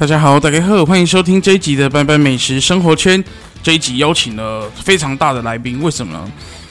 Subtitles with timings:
[0.00, 3.22] 大家好，大家好，欢迎收听这一集的班班美食生活圈。
[3.62, 6.30] 这一集邀请了非常大的来宾，为什么呢？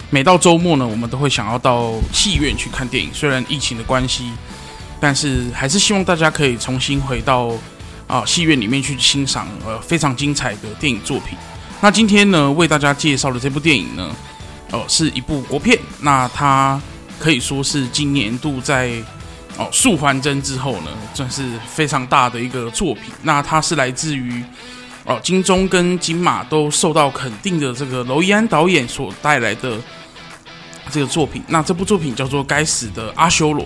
[0.09, 3.09] 每到周末呢，我们都会想要到戏院去看电影。
[3.13, 4.31] 虽然疫情的关系，
[5.01, 7.51] 但是还是希望大家可以重新回到
[8.07, 11.37] 啊戏院里面去欣赏呃非常精彩的电影作品。
[11.82, 14.15] 那今天呢，为大家介绍的这部电影呢，
[14.71, 15.77] 哦、呃，是一部国片。
[15.99, 16.82] 那它
[17.19, 18.91] 可以说是今年度在
[19.57, 23.11] 哦，素还真之后呢，算是非常大的一个作品。
[23.24, 24.41] 那它是来自于
[25.04, 29.77] 哦金钟跟金马都受到肯定的这个娄艺安导演所带来的
[30.91, 31.43] 这个作品。
[31.47, 33.66] 那这部作品叫做《该死的阿修罗》。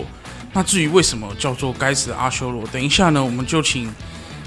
[0.52, 3.92] 那至于为什么叫做《该死的阿修罗》，等一下呢，我们就请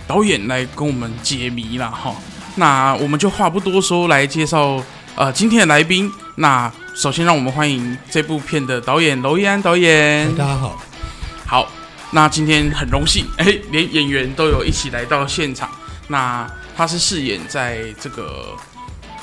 [0.07, 2.15] 导演来跟我们解谜了哈。
[2.55, 4.81] 那我们就话不多说，来介绍
[5.15, 6.11] 呃今天的来宾。
[6.35, 10.33] 那首先让我们欢迎这部片的导演蔻怡安导演。
[10.35, 10.79] 大家好。
[11.45, 11.67] 好，
[12.11, 15.69] 那今天很荣幸，哎，连演员都有一起来到现场。
[16.07, 18.55] 那他是饰演在这个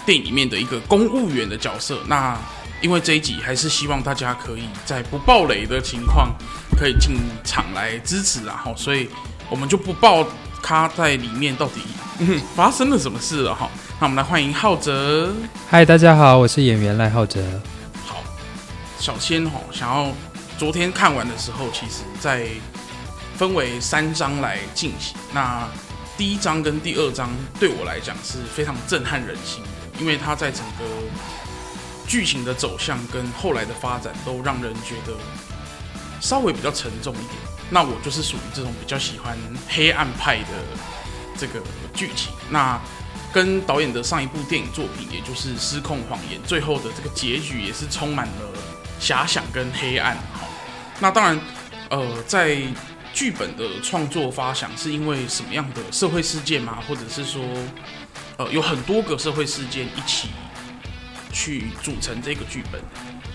[0.05, 2.01] 电影里面的一个公务员的角色。
[2.07, 2.37] 那
[2.83, 6.35] 因为这一集还是希望大家可以在不爆雷的情况
[6.77, 9.09] 可以进场来支持，啊，哈，所以
[9.49, 10.27] 我们就不爆
[10.61, 11.81] 他在里面到底
[12.55, 13.71] 发生了什么事了哈。
[14.01, 15.33] 那我们来欢迎浩哲。
[15.71, 17.41] 嗨，大家好，我是演员赖浩哲。
[18.05, 18.17] 好，
[18.99, 20.13] 小千哈想要。
[20.59, 22.47] 昨天看完的时候，其实在
[23.37, 25.17] 分为三章来进行。
[25.33, 25.67] 那
[26.17, 30.85] 第一章跟第二章对我来讲是非常震撼人心的，因为他在整个
[32.07, 35.17] 剧情的走向跟后来的发展都让人觉得
[36.21, 37.31] 稍微比较沉重一点。
[37.71, 39.37] 那我就是属于这种比较喜欢
[39.69, 40.49] 黑暗派的
[41.39, 41.61] 这个
[41.95, 42.33] 剧情。
[42.51, 42.81] 那
[43.33, 48.53] 跟导演的上一部电影作品，也就是《失控谎言》，最后的这个结局也是充满了
[49.01, 50.17] 遐想跟黑暗。
[51.01, 51.41] 那当然，
[51.89, 52.61] 呃，在
[53.15, 56.79] 剧本的创作发想是因为什么样的社会事件吗？
[56.87, 57.43] 或者是说，
[58.37, 60.29] 呃，有很多个社会事件一起
[61.33, 62.81] 去组成这个剧本？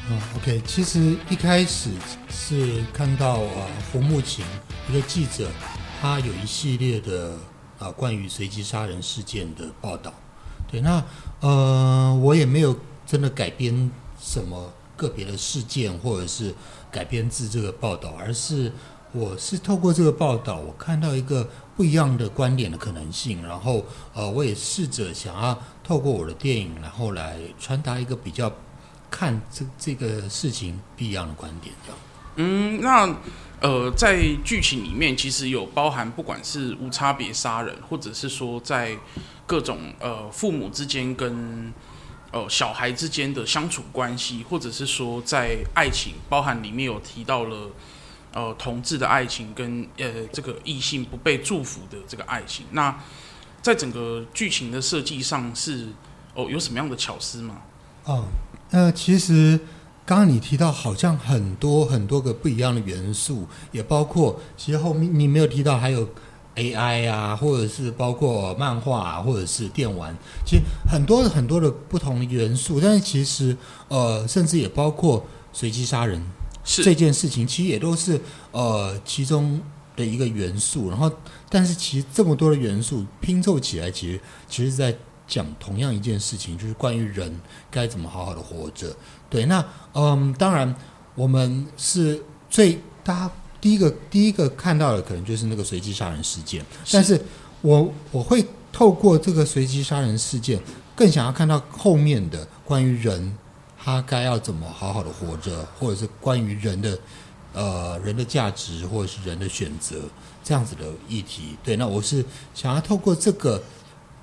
[0.09, 1.89] 嗯，OK，其实一开始
[2.29, 4.45] 是看到啊，胡木琴
[4.89, 5.49] 一个记者，
[5.99, 7.35] 他有一系列的
[7.79, 10.13] 啊关于随机杀人事件的报道。
[10.71, 11.03] 对，那
[11.41, 12.73] 呃，我也没有
[13.05, 13.91] 真的改编
[14.21, 16.53] 什么个别的事件，或者是。
[16.89, 18.71] 改编自这个报道，而是
[19.11, 28.51] 我是透过这个报道，我看到一个不一样的观点的可能性，然后呃，我也试着想要透过我的电影，然后来传达一个比较
[29.09, 31.99] 看这这个事情不一样的观点，这样。
[32.35, 33.15] 嗯，那
[33.61, 38.97] 呃，在剧情里面其实有包含，不管是无差别杀人，或者是说在
[39.45, 41.73] 各种呃父母之间跟。
[42.29, 47.69] 呃，小孩之间的相处关系，或者是说在爱情，包含里面有提到了，
[48.33, 52.65] 呃，同志的爱情跟呃这个异性不被祝福的这个爱情。
[52.71, 52.93] 那
[53.67, 55.87] 在整个剧情的设计上是
[56.33, 57.57] 哦、呃，有什么样的巧思吗？
[58.05, 58.23] 哦，
[58.71, 59.59] 那，其实
[60.05, 66.07] 刚刚你提到好像很多很多个不一样的元素，也包括其实后面你没有提到还有。
[66.57, 70.11] AI 啊，或者是包括漫画啊，或者是电玩，
[70.43, 73.55] 其实很多很多的不同的元素，但是其实
[73.89, 75.23] 呃，甚至也包括
[75.53, 76.19] 随机杀人
[76.63, 78.19] 是这件事情，其实也都是
[78.51, 79.61] 呃其中
[79.97, 80.89] 的一个元素。
[80.89, 81.11] 然后，
[81.49, 84.95] 但是其实这么多的元素拼凑起来，其实其实在
[85.27, 87.37] 讲同样一件事情，就是关于人
[87.69, 88.95] 该怎么好好的活着。
[89.29, 89.61] 对，那
[89.93, 90.73] 嗯，当然
[91.15, 93.29] 我们是最大。
[93.59, 97.19] 第一个第一个看到的可能就是那个随机杀人事件，是但是
[97.61, 100.61] 我我会透过这个随机杀人事件，
[100.95, 103.35] 更想要看到后面的关于人
[103.83, 106.97] 他该要怎么好好的活着，或者是关于人的
[107.53, 110.01] 呃人的价值或者是人的选择
[110.43, 111.55] 这样子的议题。
[111.63, 112.23] 对，那我是
[112.53, 113.61] 想要透过这个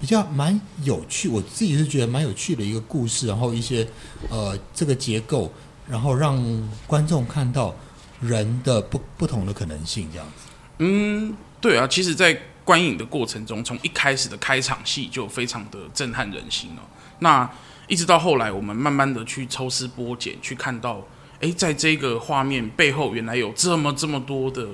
[0.01, 3.87] 比较蛮有趣，我自己是觉得蛮有趣的一个故事，然后一些
[4.29, 5.53] 呃这个结构，
[5.89, 7.75] 然后让观众看到。
[8.21, 10.49] 人的不不同的可能性，这样子。
[10.79, 16.83] 嗯，对啊，其实，在观影的过程中，从一开始的开场戏就非常的震撼人心了。
[17.19, 17.51] 那
[17.87, 21.03] 一直到后来，我们慢慢的去抽丝剥茧，去看到，
[21.41, 24.69] 哎，在这个画面背后，原来有这么这么多的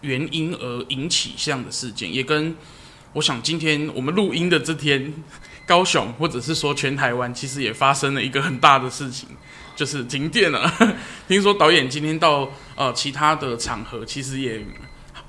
[0.00, 2.54] 原因而引起这样的事件，也跟
[3.14, 5.12] 我想今天我们录音的这天
[5.66, 9.28] 高雄或者是说全台湾，其实也发生了一个很大的事情，
[9.76, 10.70] 就是停电了。
[11.28, 14.64] 听说导演今天到呃其他的场合，其实也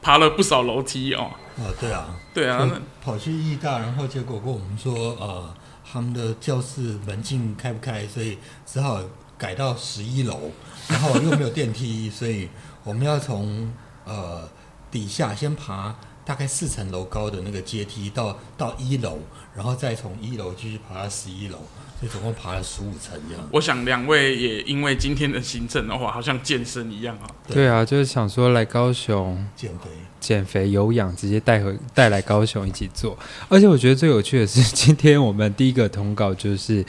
[0.02, 1.32] 爬了不少楼梯哦。
[1.56, 2.68] 啊，对啊，对啊，
[3.00, 5.56] 跑去义大，然后结果跟我们说，呃，
[5.90, 9.00] 他们的教室门禁开不开，所以只好
[9.44, 10.40] 改到十一楼，
[10.88, 12.48] 然后又没有电梯，所以
[12.86, 13.70] 我们要从
[14.06, 14.48] 呃
[14.90, 15.94] 底下先爬
[16.24, 19.20] 大概四层楼高的那个阶梯到到一楼，
[19.54, 21.58] 然后再从一楼继续爬到十一楼。
[22.00, 23.50] 你总共爬了十五层这样。
[23.52, 27.28] 我想两位也因为今天的行程的话，好像健身一样啊。
[27.48, 33.18] 对啊，就是想说来高雄减肥、减肥、有氧，直接带回带来高雄一起做。
[33.48, 36.86] 而且我觉得最有趣的是，今天我们第一个通告就是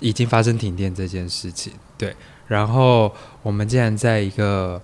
[0.00, 1.72] 已经发生停电这件事情。
[1.96, 2.14] 对，
[2.48, 4.80] 然后我们竟然在一个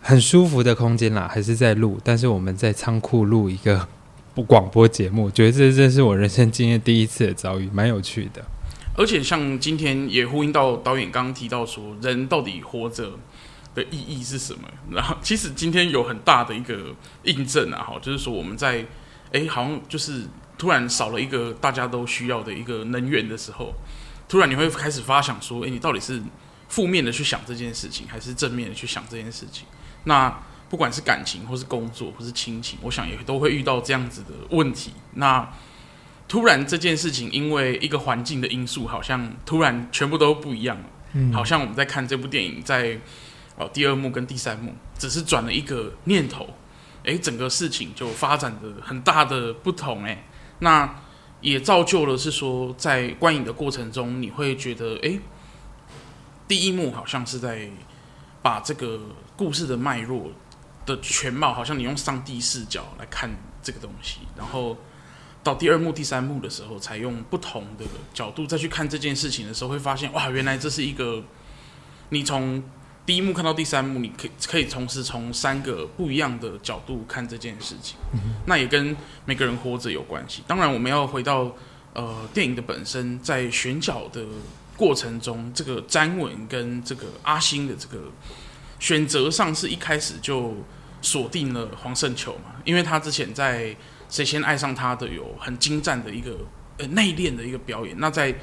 [0.00, 3.88] 很舒服的空间啦，还是在录，但是我们在仓库录一个
[4.34, 8.44] 不 广播节目，觉得这真是我人生经验第一次的遭遇，蛮有趣的。
[8.96, 13.12] 而且像今天也呼应到导演刚刚提到说，人到底活着
[13.74, 14.68] 的意义是什么？
[14.90, 18.84] 然后其实今天有很大的一个印证啊，哈，就是说我们在
[19.32, 20.24] 哎，好像就是
[20.58, 23.72] 突然少了一个大家都需要的一个能源的时候，
[24.30, 26.22] 突然你会开始发想说，哎，你到底是
[26.68, 29.66] 负面的去想这件事情，还是正面的去想这件事情？
[30.04, 30.32] 那
[30.68, 34.92] 不管是感情，或是工作，或是亲情，我想也都会遇到这样子的问题。
[35.14, 35.52] 那
[36.28, 40.84] 突然这件事情，因为一个环境的因素，好像突然全部都不一样了。
[41.14, 42.96] 嗯，好像我们在看这部电影，在
[43.56, 46.48] 哦第二幕跟第三幕，只是转了一个念头，
[47.02, 50.04] 诶，整个事情就发展的很大的不同。
[50.04, 50.22] 诶，
[50.60, 51.02] 那
[51.40, 55.20] 也造就了是说，在观影的过程中，你会觉得，诶，
[56.46, 57.70] 第一幕好像是在
[58.42, 59.00] 把这个
[59.36, 60.30] 故事的脉络
[60.86, 63.30] 的全貌，好像你用上帝视角来看
[63.62, 64.76] 这个东西，然后。
[65.42, 71.24] 到第二幕、第三幕的时候，采用不同的角度再去看这件事情的时候，会发现哇，原来这是一个
[72.10, 72.62] 你从
[73.06, 77.96] 第一幕看到第三幕，你可以可以同时从三个不一样的角度看这件事情。
[78.46, 80.42] 那也跟每个人活着有关系。
[80.46, 81.54] 当然，我们要回到
[81.92, 84.24] 呃电影的本身，在选角的
[84.76, 88.04] 过程中，这个詹文跟这个阿星的这个
[88.78, 90.54] 选择上，是一开始就
[91.02, 93.76] 锁定了黄圣球嘛，因为他之前在。
[94.12, 96.36] 谁先爱上他的有很精湛的一个
[96.78, 98.34] 呃内敛的一个表演，那在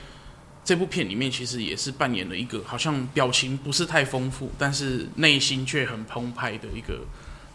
[0.68, 7.00] 这部片里面其实也是扮演了一个好像表情不是太丰富，但是内心却很澎湃的一个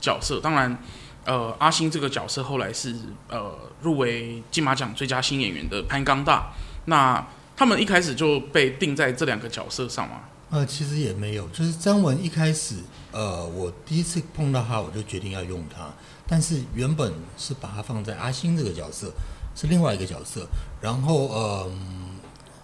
[0.00, 0.40] 角色。
[0.40, 0.78] 当然，
[1.26, 2.96] 呃，阿星这个角色后来是
[3.28, 6.54] 呃入围金马奖最佳新演员的潘刚大。
[6.86, 7.22] 那
[7.54, 10.22] 他们一开始就被定在这两个角色上吗？
[10.48, 12.76] 呃，其实也没有，就是张文一开始
[13.10, 15.90] 呃，我第一次碰到他，我就决定要用他。
[16.26, 19.12] 但是原本是把他放在阿星这个角色，
[19.54, 20.48] 是另外一个角色。
[20.80, 21.28] 然后，
[21.68, 22.11] 嗯，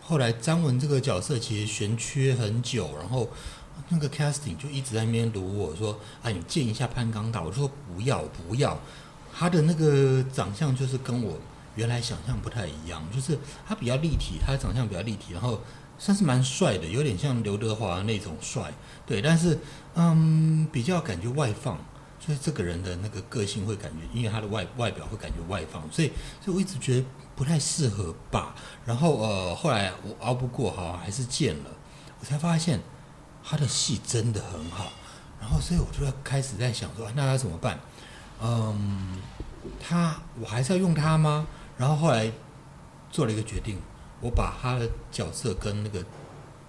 [0.08, 3.28] 后来张文这个角色其实悬缺很久，然后
[3.90, 8.80] 那个 casting 就一直在那边卢我说：“啊，你见一下潘刚大。”我说：“不要，不要。”
[9.30, 11.36] 他的那个长相就是跟我
[11.76, 15.60] 原来想象不太一样，就是他比较立体，他的长相比较立体，然后
[15.98, 18.72] 算是蛮帅的，有点像刘德华那种帅。
[19.04, 19.58] 对，但是
[19.94, 21.78] 嗯，比较感觉外放。
[22.18, 26.10] 就是这个人的那个个性会感觉，因为他的外外表会感觉外放，所以
[26.44, 27.04] 所以我一直觉得
[27.38, 28.52] 不太适合吧。
[28.84, 31.70] 然后呃，后来我熬不过哈，还是见了，
[32.18, 32.80] 我才发现
[33.44, 34.90] 他的戏真的很好。
[35.40, 37.78] 然后所以我就要开始在想说，那他怎么办？
[38.42, 39.22] 嗯，
[39.80, 41.46] 他我还是要用他吗？
[41.76, 42.28] 然后后来
[43.12, 43.78] 做了一个决定，
[44.20, 46.04] 我把他的角色跟那个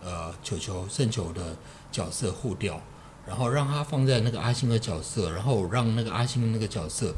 [0.04, 1.58] 呃球球胜球的
[1.92, 2.80] 角色互调。
[3.28, 7.14] 然后让他放在那个阿星的角色，然后让那个阿星的那个角色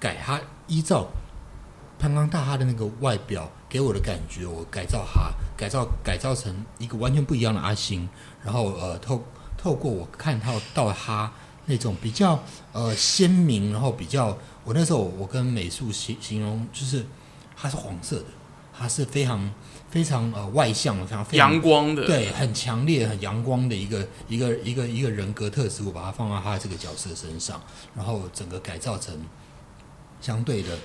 [0.00, 1.06] 改他依照
[1.98, 8.08] 潘刚大哈的那个外表给我的感觉，我改造他，改造改造成一个完全不一样的阿星。
[8.44, 9.24] 然后呃透
[9.56, 11.32] 透过我看到到他
[11.66, 17.04] 那种比较呃鲜明，然后比较我那时候我跟美术形形容就是
[17.56, 18.26] 他是黄色的，
[18.76, 19.50] 他是非常。
[19.88, 27.62] 非常呃外向的，非常阳光的，对，很强烈、很阳光的一个一个一个一个人格特质，我把它放到他这个角色身上，
[27.94, 29.16] 然后整个改造成
[30.20, 30.76] 相对的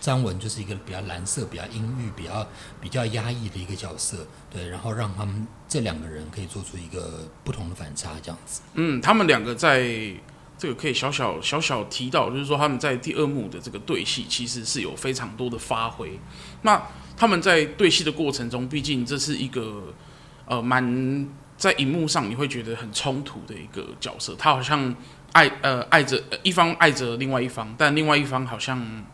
[0.00, 2.46] 张文就是一个比较蓝色、比较阴郁、比较
[2.80, 8.62] 比较压抑的一个角色，对，然后让他们这两个人可以做出一个不同的反差，这样子。
[8.74, 9.84] 嗯，他们两个在
[10.56, 16.18] 这个可以小小小小提到，就是说他们在第二幕的这个对戏，其实是有非常多的发挥。
[16.62, 16.82] 那
[17.16, 19.94] 他们在对戏的过程中，毕竟这是一个
[20.46, 24.34] 呃蛮在荧幕上你会觉得很冲突的一个角色。
[24.38, 24.94] 他好像
[25.32, 29.04] 爱呃爱着一方爱着另外一方，但另外一方好像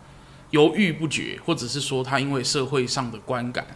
[0.51, 3.67] 犹豫不决，或者是说他因为社会上的观感，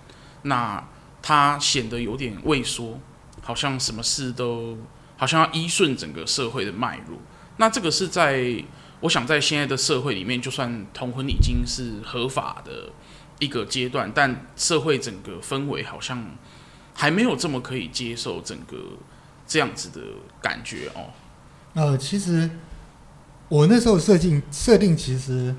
[0.43, 0.83] 那
[1.21, 3.01] 他显得有点畏缩，
[3.43, 4.79] 好像什么事都
[5.17, 7.19] 好像要依顺整个社会的脉络。
[7.57, 8.63] 那这个是在
[9.01, 12.93] 我想在现在的社会里面，就算同婚已经是合法的
[13.41, 16.25] 一个阶段，但社会整个氛围好像
[16.95, 18.77] 还没有这么可以接受整个
[19.47, 20.01] 这样子的
[20.41, 21.11] 感觉哦。
[21.75, 22.49] 呃，其实
[23.49, 25.55] 我那时候设定设定，其实。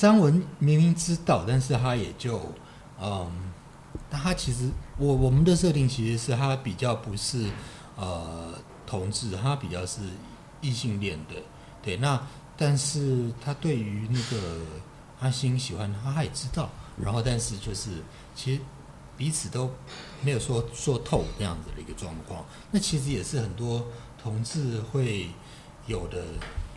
[0.00, 2.40] 张文明明知道，但是他也就，
[2.98, 3.30] 嗯，
[4.08, 7.44] 但他其实我我们的设定其实是他比较不是
[7.96, 8.54] 呃
[8.86, 10.00] 同志，他比较是
[10.62, 11.34] 异性恋的，
[11.82, 11.98] 对。
[11.98, 12.18] 那
[12.56, 14.62] 但是他对于那个
[15.20, 17.90] 阿星喜欢他，他也知道，然后但是就是
[18.34, 18.60] 其实
[19.18, 19.70] 彼此都
[20.22, 22.42] 没有说说透这样子的一个状况。
[22.70, 23.86] 那其实也是很多
[24.22, 25.28] 同志会
[25.86, 26.24] 有的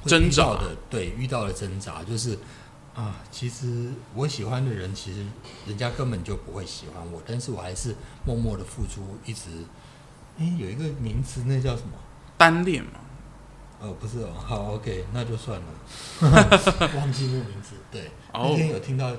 [0.06, 2.38] 挣扎的，对，遇到的挣扎就是。
[2.96, 5.26] 啊，其实我喜欢的人，其实
[5.66, 9.50] 人家根本就不会喜欢我，但是我还是默默的付出，一直。
[10.38, 11.98] 哎，有一个名词，那叫什么？
[12.38, 12.92] 单恋嘛？
[13.80, 14.30] 哦，不是哦。
[14.36, 15.66] 好，OK，那就算了，
[16.96, 17.76] 忘记那个名字。
[17.92, 19.12] 对，那天有听到，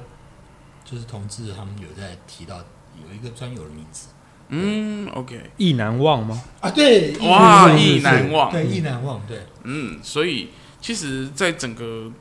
[0.84, 4.08] 就是同志他们有在提到有一个专有的名词。
[4.50, 6.40] 嗯，OK，意难忘吗？
[6.60, 9.42] 啊，对，哇，意难忘，对，意难忘，对。
[9.64, 10.50] 嗯，所以
[10.80, 12.12] 其实，在整个。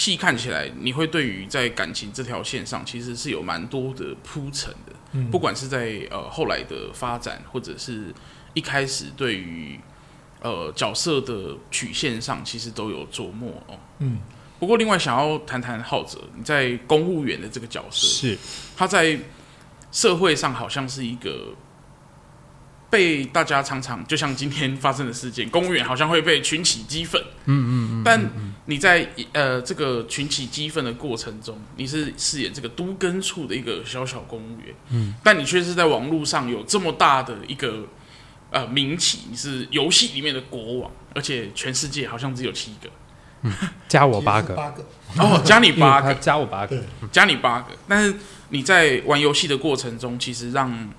[0.00, 4.92] 细看起来，你会对于在感情这条线上，其实是有蛮多的铺陈的。
[5.12, 8.06] 嗯，不管是在呃后来的发展，或者是
[8.54, 9.78] 一开始对于
[10.40, 13.78] 呃角色的曲线上，其实都有琢磨哦。
[13.98, 14.20] 嗯，
[14.58, 18.38] 不过另外想要谈谈浩哲，你在公务员的这个角色，是
[18.74, 19.18] 他在
[19.92, 21.54] 社会上好像是一个。
[22.90, 27.22] 被大家常常就像今天发生的事件，公务员好像会被群起激愤。
[27.44, 28.20] 嗯嗯但
[28.66, 34.74] 你在呃这个群起激愤的过程中，你是饰演这个都根处的一个小小公务员。
[34.90, 35.14] 嗯。
[35.22, 37.86] 但你却是在网络上有这么大的一个
[38.50, 42.90] 呃名气，你是游戏里面的国王，而且全世界好像只有七个。
[43.42, 43.52] 嗯。
[43.86, 44.54] 加我八个。
[44.54, 44.84] 八个。
[45.16, 46.82] 哦，加你八个，加我八个，
[47.12, 47.68] 加你八个。
[47.86, 48.16] 但是
[48.48, 50.90] 你在玩游戏的过程中，其实让。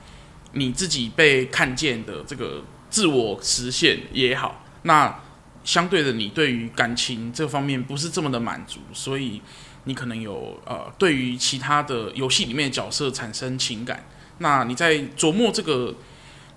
[0.53, 5.17] 你自己被看见的这个自我实现也好，那
[5.63, 9.41] 相对的，你对于感情这方面不是这么的满足，所以
[9.86, 14.05] 你可能有呃，对于其他的游戏里面的角色产生情感。
[14.39, 15.96] 那你在琢磨这个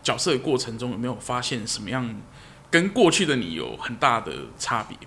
[0.02, 2.20] 角色的过程中，有没有发现什么样
[2.70, 4.98] 跟过去的你有很大的差别？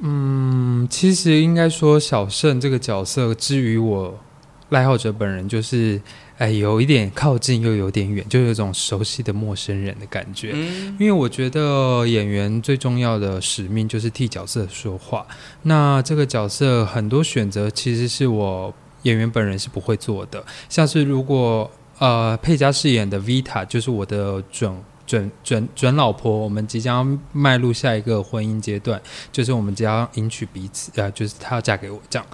[0.00, 4.20] 嗯，其实应该说小胜这个角色，至于我
[4.68, 6.02] 赖浩哲本人就是。
[6.40, 10.52] 哎，有一点靠近，又有点远，就有一种熟悉的陌生人的感觉。
[10.54, 15.26] 嗯，因为我觉得演员最重要的使命就是替角色说话。
[15.64, 24.74] 那这个角色很多选择其实是我演员本人是不会做的，像是如果呃佩嘉饰演的 Vita 就是我的准
[25.06, 28.98] 准准准老婆，我们即将迈入下一个婚姻阶段，
[29.30, 32.26] 就是我们将迎娶彼此，呃，就是她要嫁给我这样，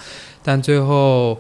[0.45, 1.37] 但最后。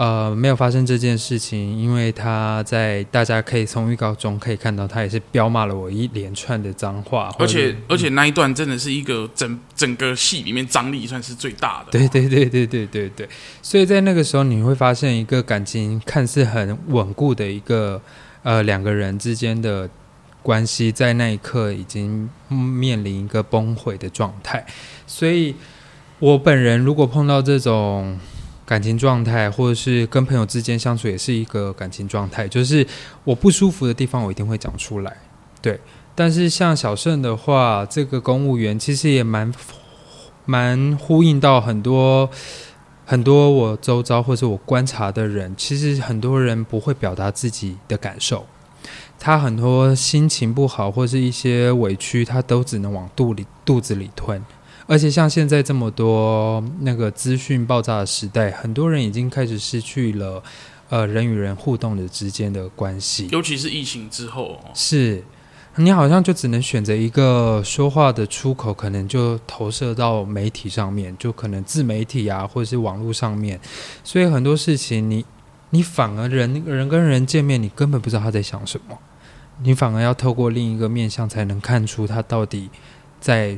[0.00, 11.90] 呃，没有发生这件事情，因为他在大家可以从预告中可以看到，他也是彪骂了我一连串的脏话，而且而且那一段真的是一个整整个戏里面张力算是最大的。
[11.90, 13.28] 对对对对对对对，
[13.60, 18.00] 所以在那个时候你会发现一个感情看似很稳固的一个
[18.42, 19.86] 呃两个人之间的
[20.42, 24.64] 关系，在那一刻已经面临一个崩毁的状态。
[25.06, 25.54] 所以
[26.20, 28.18] 我本人如果碰到这种。
[28.70, 32.46] 感情状态，或者是跟朋友之间相处，也是一个感情状态。
[32.46, 32.86] 就是
[33.24, 35.16] 我不舒服的地方，我一定会讲出来。
[35.60, 35.80] 对，
[36.14, 39.52] 但是像小胜的话，这个公务员其实也蛮
[40.44, 42.30] 蛮呼应到很多
[43.04, 48.46] 很多我周遭或者我观察的人，其实很多人不会表达自己的感受，
[49.18, 54.40] 他很多心情不好或是一些委屈，他都只能往肚里肚子里吞。
[54.90, 60.42] 而且像现在这么多那个资讯爆炸的时代，很多人已经开始失去了
[60.88, 65.22] 呃人与人互动的之间的关系，尤其是疫情之后，是
[65.76, 73.60] 你好像就只能选择一个说话的出口，可能就投射到媒体上面，就可能自媒体啊，或者是网络上面，
[74.02, 75.24] 所以很多事情你
[75.70, 78.98] 你反而人人跟人见面，你根本不知道他在想什么，
[79.62, 82.68] 你反而要透过另一个面相才能看出他到底
[83.20, 83.56] 在。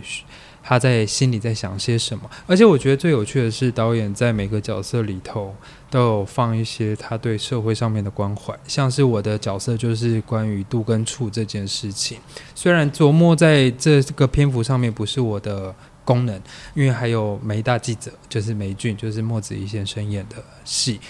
[0.63, 2.31] 他在心里在想些什么。
[2.47, 5.55] 而且我觉得最有趣的是，导演在每个角色里头
[5.91, 12.19] 都有放一些他对社会上面的关怀，像是我的角色就是关于度跟处这件事情。
[12.55, 16.41] 虽然琢磨在这个篇幅上面不是我的功能，
[16.75, 21.01] 因为还有梅大记者，就是梅俊，就是莫子一先生演的戏。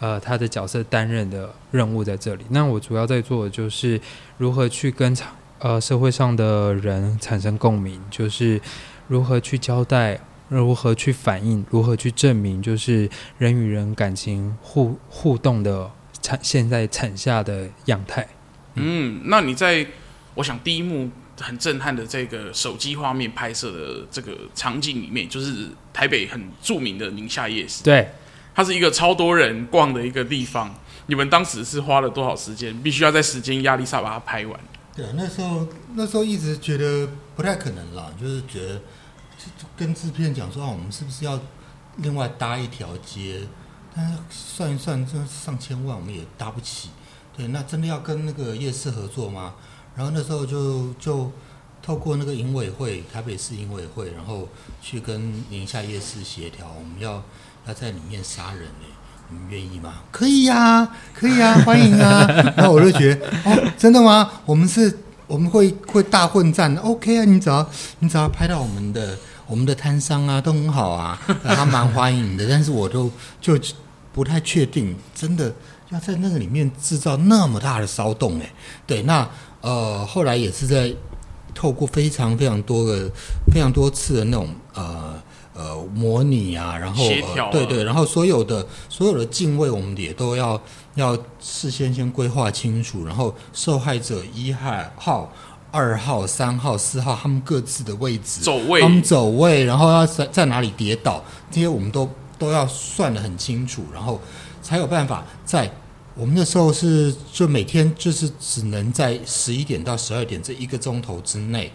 [0.00, 2.44] 呃，他的角色担任的任务在这里。
[2.48, 4.00] 那我主要在做的就是
[4.36, 5.16] 如何去跟
[5.60, 8.60] 呃社会上的人产生共鸣，就是
[9.08, 15.90] 如何去交代，如何去反映，如何去证明，就是人与人感情互互动的
[16.20, 18.26] 产现在产下的样态。
[18.74, 19.86] 嗯，那你在
[20.34, 27.82] 我想第一幕很震撼的这个手机画面拍摄的这个场景里面，就是台北很著名的宁夏夜市。
[27.82, 28.08] 对。
[28.54, 30.74] 它是一个超多人逛的一个地方，
[31.06, 32.78] 你们当时是花了多少时间？
[32.82, 34.60] 必须要在时间压力下把它拍完。
[34.94, 38.80] 对，那时候那时候一直觉得不太可能啦，就是觉得
[39.76, 41.38] 跟制片讲说啊，我们是不是要
[41.96, 43.40] 另外搭一条街？
[43.94, 46.90] 但是算一算，这上千万我们也搭不起。
[47.36, 49.54] 对，那真的要跟那个夜市合作吗？
[49.94, 51.30] 然后那时候就就
[51.82, 54.48] 透过那个营委会，台北市营委会，然后
[54.80, 57.22] 去跟宁夏夜市协调，我们要。
[57.64, 58.86] 要在里面杀人呢？
[59.28, 60.02] 你们愿意吗？
[60.10, 62.26] 可以呀、啊，可以呀、啊，欢迎啊！
[62.56, 64.28] 然后我就觉得，哦，真的吗？
[64.44, 64.98] 我们是，
[65.32, 67.24] 我们会会大混战，OK 啊！
[67.24, 67.66] 你只要
[68.00, 72.46] 你只要拍到我们的我们的摊商啊，都很好啊， 他蛮欢迎的。
[72.46, 73.10] 但是我都
[73.40, 73.58] 就
[74.12, 75.50] 不太确定，真的
[75.88, 78.52] 要在那个里面制造那么大的骚动哎。
[78.86, 79.26] 对，那
[79.62, 80.94] 呃，后来也是在
[81.54, 83.10] 透过非常非常多的
[83.50, 85.14] 非常多次的那种呃。
[85.54, 90.58] 呃，模拟啊，然后、呃、对对，然后所有的所有的敬畏，我们也都要
[90.94, 95.30] 要事先先规划清楚，然后受害者一号、
[95.70, 104.18] 二号、三号、四号，他们各自的位置，走位，他们走位，然后要在在哪里跌倒，这些我们都都要算得很清楚，然后
[104.62, 105.70] 才有办法在
[106.14, 111.70] 我们那时候是就每天就是只能在十一点到十二点这一个钟头之内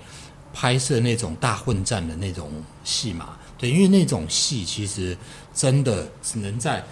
[0.52, 2.50] 拍摄那种大混战的那种
[2.84, 3.37] 戏码。
[3.58, 5.18] 对，因为那种戏其实
[5.54, 6.86] 真的只能在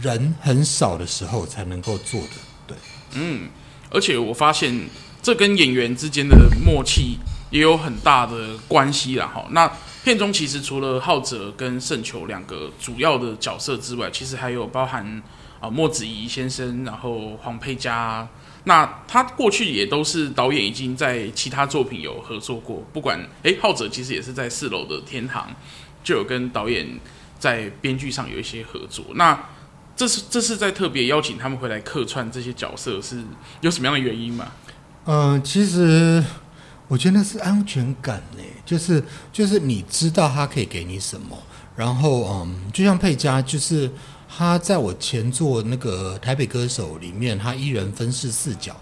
[0.00, 2.28] 人很少的时候才能够做的。
[2.66, 2.76] 对，
[3.14, 3.48] 嗯，
[3.90, 4.88] 而且我发现
[5.20, 7.18] 这跟演员之间的默契
[7.50, 9.26] 也有很大的关系啦。
[9.26, 9.70] 哈，那
[10.04, 15.22] 片中其实除了浩哲跟圣球两个主要的角色之外，其实还有包含
[15.60, 18.26] 啊、莫子仪先生，然后黄佩嘉。
[18.64, 22.82] 那他过去也都是导演，已经在其他作品有合作过。
[22.92, 25.48] 不管诶，浩哲其实也是在四楼的天堂。
[26.02, 26.86] 就有跟导演
[27.38, 29.48] 在编剧上有一些合作，那
[29.96, 33.22] 这是这是在特别邀请他们回来客串这些角色，是
[33.60, 34.52] 有什么样的原因吗？
[35.04, 36.22] 嗯、其实
[36.88, 41.36] 我觉得是安全感呢，就是就是你知道他可以给你什么，
[41.76, 43.90] 然后嗯，就像佩嘉，就是
[44.28, 48.76] 他在我前作那个台北歌手里面，他一人分饰四角，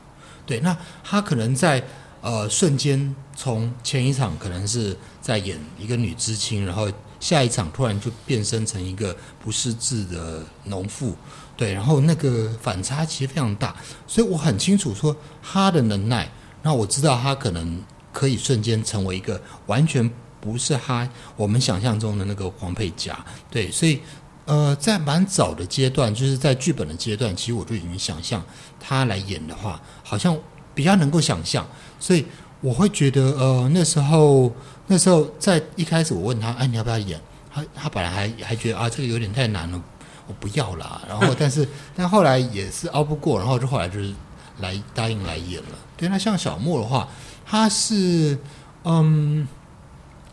[0.46, 1.82] 对，那他可能在。
[2.22, 6.86] 呃，瞬间从前一场可能是在演一个女知青，然后
[7.20, 11.14] 下一场突然就变身成一个不识字的农妇，
[11.56, 16.28] 对，然后那个反差其实非常大，所以我很清楚说他的能耐，
[16.62, 17.80] 那我知道他可能
[18.12, 23.16] 可以瞬间成为一个完全不是他我们想象中的那个黄佩佳，
[23.50, 24.00] 对，所以
[24.46, 28.42] 呃，在蛮早的阶段，就是在剧本的阶段，其实我就已经想象
[28.80, 30.36] 他来演的话，好像
[30.74, 31.64] 比较能够想象。
[32.00, 32.24] 所以
[32.60, 34.52] 我会觉得，呃，那时候
[34.92, 37.20] 那时候在一开始我问他，哎，你要不要演？
[37.54, 39.80] 他他本来还还觉得啊，这个有点太难了，
[40.26, 41.00] 我不要啦。
[41.08, 44.12] 然后， 但是但后来也是熬不过，然后就后来就是
[44.58, 45.78] 来答应来演了。
[45.96, 47.06] 对，那像小莫的话，
[47.46, 48.36] 他是
[48.82, 49.46] 嗯，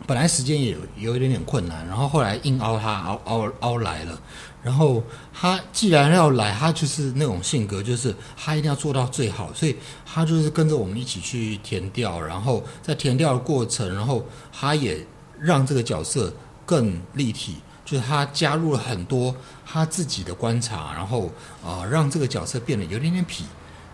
[0.07, 4.19] 本来时间也有有一点点困难，然后后来硬熬他熬熬熬来了。
[4.67, 5.01] 然后
[5.33, 9.73] 他既然要来，他就是那种性格，就是他一定要做到最好，所以
[10.05, 15.07] 他就是跟着我们一起去填调，然后在填调的过程，然后他也
[15.39, 16.33] 让这个角色
[16.65, 19.33] 更立体，就是他加入了很多
[19.65, 21.27] 他自己的观察，然后
[21.63, 23.43] 啊、呃，让这个角色变得有点点痞，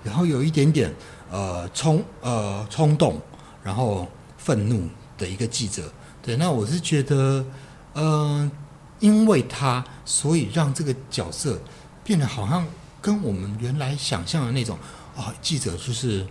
[0.03, 0.91] 然后有一点点
[1.29, 3.21] 呃冲呃冲动，
[3.61, 4.07] 然后
[4.39, 5.83] 愤怒的一个记者。
[6.23, 7.45] 对，那我是觉得
[7.93, 8.49] 嗯。
[9.03, 11.61] 因为他，所以让这个角色
[12.05, 12.65] 变得好像
[13.01, 14.77] 跟我们原来想象的那种
[15.13, 16.25] 啊、哦，记者就是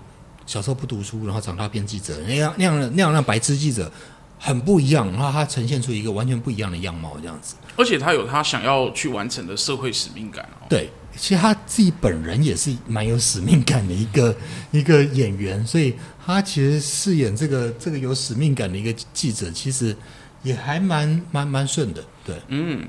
[0.46, 3.92] 小时候不读书，然后长大变记者那样那样的那样让白痴记者
[4.38, 7.56] 很不一样，然后他呈现出一个完全不一样的样貌，这样子。
[7.76, 10.64] 而且他有他想要去完成的社会使命感哦。
[10.70, 14.34] 对，其实他自己本人也是蛮有使命感的一个
[14.72, 19.94] 一个演员，所以他其实饰演这个这个有使命感的一个记者，其实。
[20.42, 22.88] 也还蛮蛮蛮顺的，对，嗯。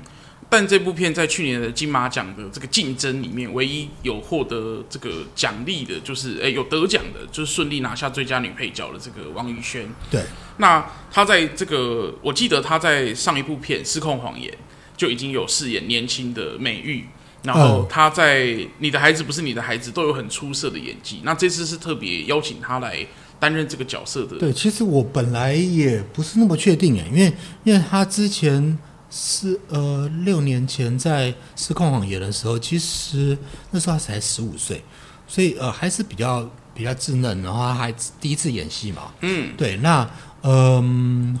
[0.50, 9.88] 但这部片在去年的金马奖的这个竞争里面，唯一有获得这个奖励的，就是诶有得奖的，就是顺利拿下最佳女配角的这个王宇轩。
[10.12, 10.22] 对，
[10.58, 14.52] 那她在这个，我记得她在上一部片《失控谎言》
[14.96, 17.04] 就已经有饰演年轻的美玉，
[17.42, 18.44] 然后她在
[18.78, 21.20] 《你的孩子不是你的孩子》都有很出色的演技。
[21.24, 23.04] 那这次是特别邀请她来
[23.44, 24.38] 担任这个角色的。
[24.38, 27.32] 对，其实我本来也不是那么确定诶，因为
[27.64, 28.78] 因为他之前。
[29.16, 33.38] 是呃，六年前在《失控谎言》的时候，其实
[33.70, 34.82] 那时候他才十五岁，
[35.28, 39.12] 所以呃还是比较比较稚嫩，然后他还第一次演戏嘛。
[39.20, 40.02] 嗯，对，那
[40.42, 41.40] 嗯、呃，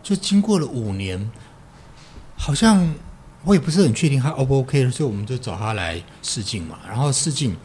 [0.00, 1.28] 就经过了五年，
[2.36, 2.88] 好像
[3.42, 6.78] 我也不是很确定他 O 不 OK 的，所以我们就找他来试镜嘛。
[6.86, 7.56] 然后试镜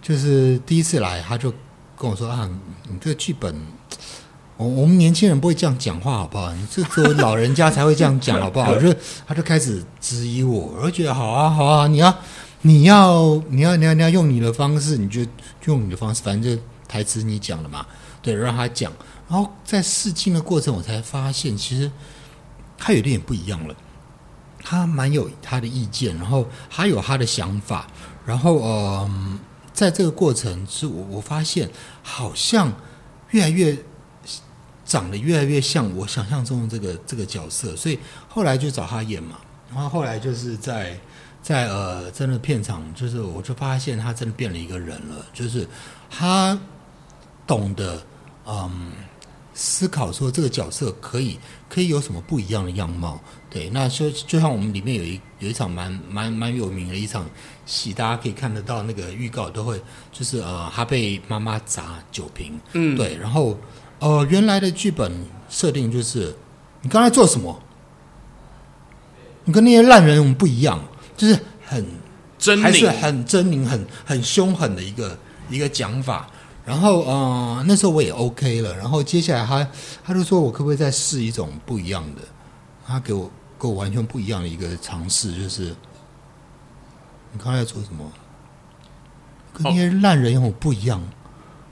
[0.00, 1.52] 就是第一次来，他就
[2.00, 2.48] 跟我说啊，
[2.88, 3.54] 你这个剧本。
[4.56, 6.52] 我我们年轻人不会这样讲话，好不好？
[6.52, 8.74] 你这只有老人家才会这样讲，好不好？
[8.80, 8.94] 就
[9.26, 12.14] 他就开始质疑我，我就觉得好啊，好啊，你要，
[12.60, 15.22] 你要，你要，你要，用你的方式，你就
[15.64, 17.86] 用你的方式，反正就台词你讲了嘛，
[18.20, 18.92] 对，让他讲。
[19.28, 21.90] 然后在试镜的过程，我才发现其实
[22.76, 23.74] 他有点不一样了，
[24.62, 27.86] 他蛮有他的意见，然后他有他的想法，
[28.26, 29.40] 然后嗯、呃，
[29.80, 31.70] 在这个过程是我我发现
[32.02, 32.70] 好像
[33.30, 33.78] 越来越。
[34.84, 37.96] 长得越来越像我想象中的这个这个角色，所以
[38.28, 39.38] 后来就找他演嘛。
[39.70, 40.98] 然后后来就是在
[41.40, 45.64] 在呃，真的片场，就是我就发现他真的变了一个人了，就是
[46.10, 46.58] 他
[47.46, 48.02] 懂得
[48.48, 48.90] 嗯
[49.62, 53.20] 思考说这个角色可以可以有什么不一样的样貌。
[53.50, 57.28] 对，那就就像我们里面有一有一场蛮蛮蛮有名的一场
[57.66, 59.78] 戏，大家可以看得到那个预告都会，
[60.10, 63.58] 就是呃他被妈妈砸酒瓶，嗯，对，然后。
[64.02, 65.12] 呃，原来的剧本
[65.50, 66.34] 设定就是，
[66.80, 67.62] 你刚才做什么？
[69.44, 70.82] 你跟那些烂人我们不一样，
[71.18, 71.84] 就是很
[72.40, 75.18] 狰狞，还是很狰狞、很很凶狠的一个
[75.50, 76.30] 一个讲法。
[76.70, 78.76] 然后，呃，那时候我也 OK 了。
[78.76, 79.68] 然后接下来他
[80.04, 82.22] 他就说我可不可以再试一种不一样的？
[82.86, 83.28] 他给我
[83.58, 85.74] 给我完全不一样的一个尝试，就是
[87.32, 88.08] 你刚才在做什么？
[89.52, 91.02] 跟那些烂人有什么不一样？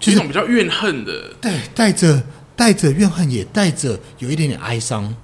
[0.00, 2.20] 就是一种比较怨恨的，对，带着
[2.56, 5.14] 带着怨恨，也带着有一点点哀伤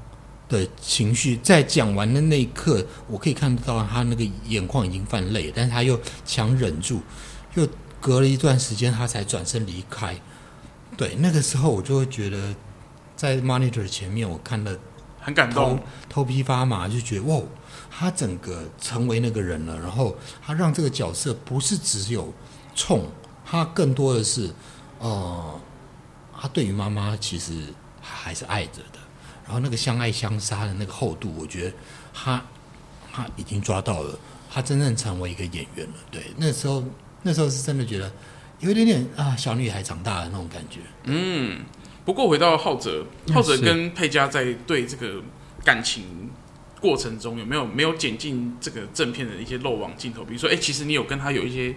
[0.48, 1.36] 的情绪。
[1.42, 7.00] 在讲完的那一刻，我可以看到他那个眼眶已经泛泪，但是他又强忍住，
[7.54, 7.66] 又
[8.04, 10.14] 隔了一段时间，他才转身离开。
[10.94, 12.54] 对，那个时候我就会觉得，
[13.16, 14.78] 在 monitor 前面，我看了
[15.18, 17.40] 很感动，头皮发麻，就觉得哇，
[17.90, 20.14] 他整个成为那个人了，然后
[20.44, 22.30] 他让这个角色不是只有
[22.74, 23.06] 冲。
[23.42, 24.50] 他更多的是，
[24.98, 25.58] 呃，
[26.38, 28.98] 他对于妈妈其实还是爱着的。
[29.44, 31.76] 然后那个相爱相杀的那个厚度，我觉得
[32.12, 32.42] 他
[33.10, 34.18] 他已经抓到了，
[34.50, 35.94] 他真正成为一个演员了。
[36.10, 36.84] 对，那时候
[37.24, 38.12] 那时候是真的觉得
[38.60, 40.78] 有一点点啊，小女孩长大的那种感觉。
[41.02, 41.58] 嗯，
[42.04, 45.20] 不过回到浩哲，浩哲跟佩嘉在对这个
[45.64, 46.30] 感情
[46.80, 50.22] 过程中有没有没有剪进这个正片的一些漏网镜头？
[50.22, 51.74] 比如说，哎，其实你有跟他有一些。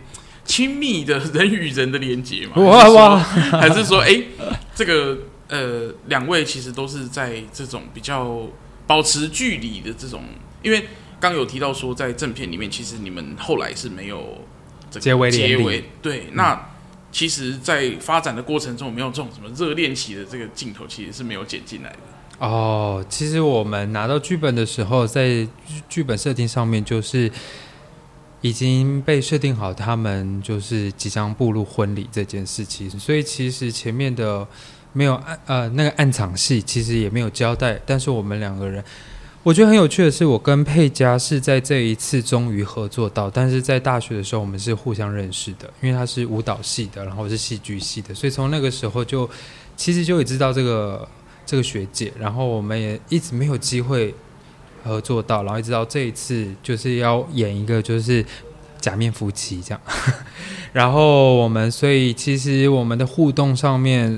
[0.48, 2.54] 亲密的人与人的连接嘛？
[2.62, 3.20] 哇哇！
[3.20, 4.28] 还是说， 哎、欸，
[4.74, 5.18] 这个
[5.50, 8.48] 呃，两位其实都是在这种比较
[8.88, 10.24] 保持距离的这种，
[10.64, 10.88] 因为
[11.20, 14.57] 刚有提到说，在正片里面，其实你们后来是没有这个
[14.90, 15.84] 结尾结尾。
[16.02, 16.70] 对，那
[17.12, 21.98] 其实，在发展的过程中，没有这种什么热恋期的这个镜头，其实是没有剪进来的。
[22.40, 25.48] 哦，其实我们拿到剧本的时候，在
[25.90, 27.32] 剧本设定上面就是。
[28.42, 34.48] 已经被设定好，他们就是即将步入婚礼这件事情，所以其实前面的
[34.94, 37.82] 没有暗呃那个暗场戏，其实也没有交代。
[37.84, 38.82] 但是我们两个人，
[39.48, 49.30] 我觉得很有趣的是，我跟佩佳是在这一次终于合作到，但是在大学的时候我们是互相认识的，因为他是舞蹈系的，然后我是戏剧系的，所以从那个时候就
[49.78, 51.08] 其实就也知道这个
[51.46, 54.14] 这个学姐，然后我们也一直没有机会。
[54.84, 58.26] 合作到，然后一直到这一次，就是要演一个就是
[58.80, 59.82] 假面夫妻这样。
[60.72, 64.18] 然后我们，所以其实我们的互动上面，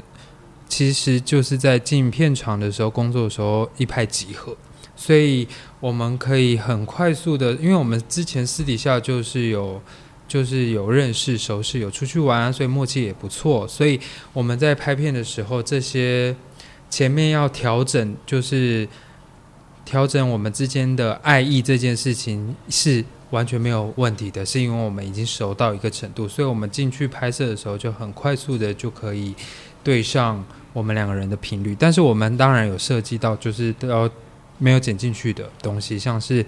[0.67, 4.55] 其实就是在进片场的时候，工作的时候一拍即合。
[4.99, 5.47] 所以
[5.79, 9.81] 我们可以很快速的，因为我们之前私底下就是有
[10.27, 13.65] 就是有认识、熟识、有出去玩啊，所以默契也不错。
[13.65, 13.97] 所以
[14.33, 16.35] 我们在拍片的时候，这些
[16.89, 18.85] 前面要调整就是。
[19.85, 29.33] 调整我们之间的爱意这件事情是完全没有问题的，是因为我们已经熟到一个程度，所以我们进去拍摄的时候就很快速的就可以
[29.83, 31.75] 对上我们两个人的频率。
[31.79, 34.07] 但是我们当然有涉及到，就是都要
[34.59, 36.45] 没有剪进去的东西，像是。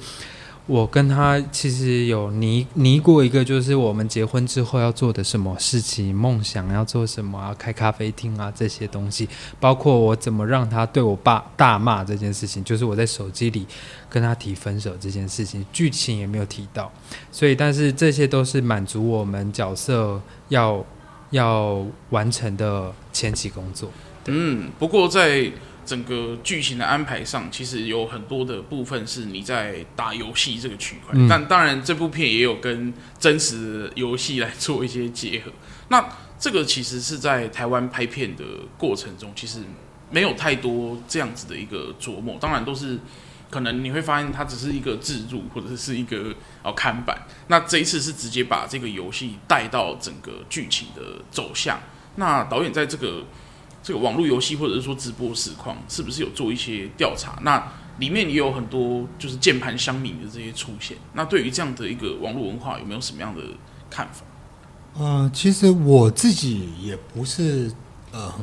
[0.67, 9.27] 我跟他其实有拟拟过一个，就是我们结婚之后要做的什么事情，梦想要做什么啊，开咖啡厅啊这些东西，
[9.59, 13.65] 包括我怎么让他对我爸大骂这件事情，就是我在手机里
[14.07, 16.89] 跟他提分手这件事情，剧情也没有提到，
[17.31, 20.85] 所以但是这些都是满足我们角色要
[21.31, 23.91] 要完成的前期工作。
[24.27, 25.51] 嗯，不过在。
[25.91, 35.51] 整个剧情的安排上，其实有很多的部分是你在打游戏这个区块，嗯、但当然这部片也有跟真实的游戏来做一些结合。
[35.89, 36.07] 那
[36.39, 38.45] 这个其实是在台湾拍片的
[38.77, 39.59] 过程中，其实
[40.09, 42.37] 没有太多这样子的一个琢磨。
[42.39, 42.97] 当然都是
[43.49, 47.27] 可能你会发现它只是一个置入或者是一个哦看板。
[47.47, 51.81] 那这一次是直接把这个游戏带到整个剧情的走向。
[52.15, 53.25] 那导演在这个。
[53.83, 57.39] 这个网络游戏或者是说直播实况，是不是有做一些调查？
[57.41, 60.95] 那里面也有很多就是键盘乡民的这些出现。
[61.13, 63.41] 那对于这样的一个网络文化，有没有什么样的
[63.89, 64.23] 看法？
[64.99, 67.71] 嗯、其实我自己也不是
[68.11, 68.33] 呃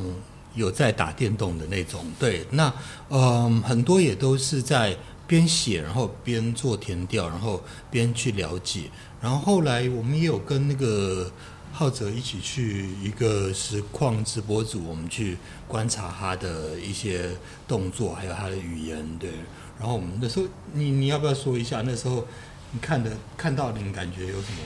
[0.55, 2.05] 有在打电动的那种。
[2.19, 2.73] 对，那
[3.11, 4.97] 嗯、很多也都是在
[5.27, 8.91] 边写，然后边做填调，然后边去了解。
[9.21, 11.31] 然后后来我们也有跟那个。
[11.79, 15.37] 浩哲一起去一个实况直播组，我们去
[15.69, 17.31] 观察他的一些
[17.69, 19.31] 动作，还有他的语言，对。
[19.79, 22.27] 然后我们那时候，你你要不要说一下那时候
[22.73, 24.59] 你看的看到的，你感觉有什么？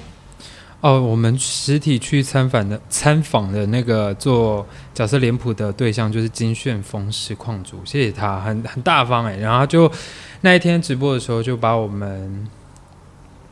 [0.80, 9.36] 哦，我们实体去参访的参访的那个做角色脸谱的对象就是金旋风实况组，谢谢他，很很大方哎。
[9.36, 9.92] 然后就
[10.40, 12.48] 那一天直播的时候，就把我们。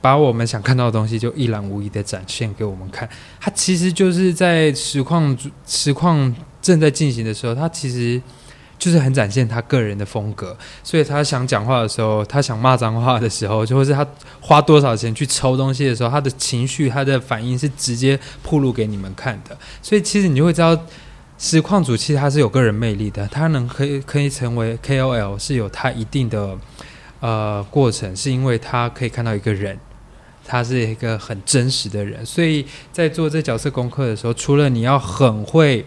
[0.01, 3.09] 把我们想看到的东西就一览无遗的展现给我们看。
[3.39, 5.37] 他其实就是在实况
[5.67, 8.21] 实况正在进行的时候，他其实
[8.79, 10.57] 就是很展现他个人的风格。
[10.83, 14.07] 所以他想讲话的时候，他想骂脏话的时候，就或是他
[14.41, 19.57] 花多少钱去抽东西的时候，他的情绪、他的反应是直接暴露给你们看的。
[19.83, 20.79] 所以其实你就会知道，
[21.39, 23.27] 实况主其实他是有个人魅力的。
[23.29, 26.57] 他能可以可以成为 KOL 是有他一定的
[27.21, 29.79] 呃过程，是因为他可以看到一个人。
[30.51, 35.87] 他是一个很真实的人，所以在做这角色功课的时候，除了你要很会、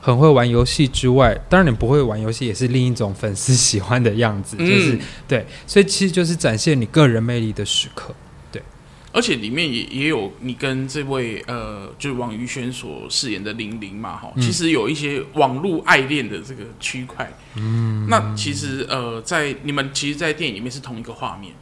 [0.00, 8.14] 很会玩游戏之外，当然你不会玩游戏也是另一种粉丝喜欢的样子，就是、嗯、对，所以其实就是展现你个人魅力的时刻，
[8.52, 8.62] 对。
[9.10, 21.52] 而且里面也也有你跟这位呃，就是王宇轩所饰演的玲玲嘛，哈，其实有一些网络爱恋的这个区块，嗯，那其实呃，在你们其实，在电影里面是同一个画面。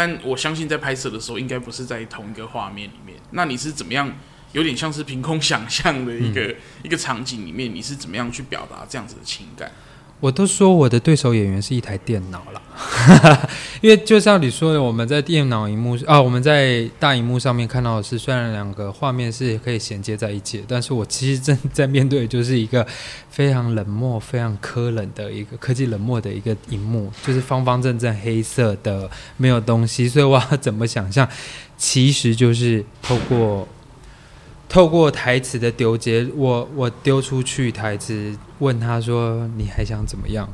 [0.00, 3.18] 但我相信在拍摄的时候，应该不是在同一个画面里面。
[3.32, 4.10] 那你是怎么样？
[4.52, 9.70] 有点像是凭空想象的一个、嗯、一个场景里面，你是怎么样去表达这样子的情感？
[10.20, 22.86] 我都说我的对手演员是一台电脑了， 因为就像你说的，我们在电脑荧幕啊，我们在大荧幕上面看到的是，虽然两个画面是可以衔接在一起，但是我其实正在面对的就是一个
[23.30, 31.26] 非常冷漠、非常科冷的一个科技冷漠的一个荧幕，就是方方正正黑色的，没有东西，所以我要怎么想象？
[31.78, 33.66] 其实就是透过。
[34.70, 40.48] 透过台词的丢接，我我丢出去台词，问他说：“你还想怎么样？”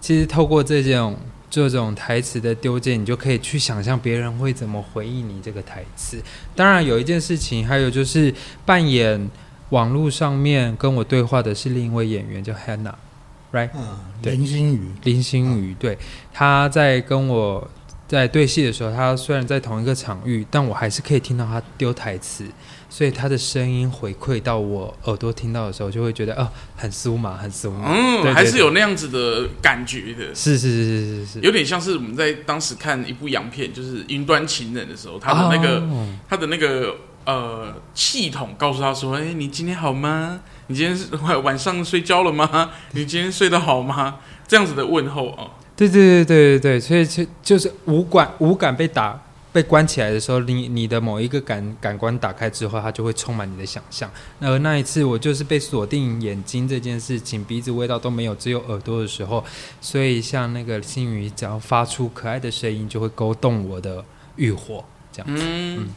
[0.00, 1.16] 其实透过这种
[1.50, 6.22] 这种台词的丢接，你就可以去想象别人会怎么回应你这个台词。
[6.54, 8.32] 当然，有一件事情，还有就是
[8.64, 9.28] 扮演
[9.70, 13.70] 网络上面跟我对话的是另一位演员，叫 Hannah，right？
[13.74, 15.98] 嗯，林心宇，林心宇，对，
[16.32, 17.68] 他在跟我
[18.08, 22.44] 在对戏的时候，他虽然在同一个场域，但我还是可以听到他丢台词。
[22.88, 27.92] 所以他的声音回馈到我耳朵听到的时候，就会觉得哦，很酥麻，很酥麻。
[27.92, 30.32] 嗯，还是有那样子的感觉的。
[30.32, 40.40] 是是是是是是，有点像是我们在当时看一部洋片，就是《云端情人》的时候，他的那个、哦、他的那个呃系统告诉他说：“哎，你今天好吗？
[40.68, 41.08] 你今天是
[41.42, 42.70] 晚上睡觉了吗？
[42.92, 45.50] 你今天睡得好吗？”这样子的问候啊。
[45.76, 49.22] 对对对对对对，所以就就是五感五感被打。
[49.52, 54.10] 被关起来的时候，你你的某一个感感官打开之后，它就会充满你的想象。
[54.38, 59.42] 而那一次，我就是被锁定眼睛这件事情，鼻子味道都没有，只有耳朵的时候，
[59.80, 64.04] 所以像那个星宇，只要发出可爱的声音，就会勾动我的
[64.36, 64.84] 欲火。
[65.10, 65.42] 这样子。
[65.42, 65.78] 嗯。
[65.78, 65.88] 嗯，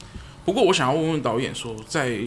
[0.46, 2.18] 不过我想要问问导演说，在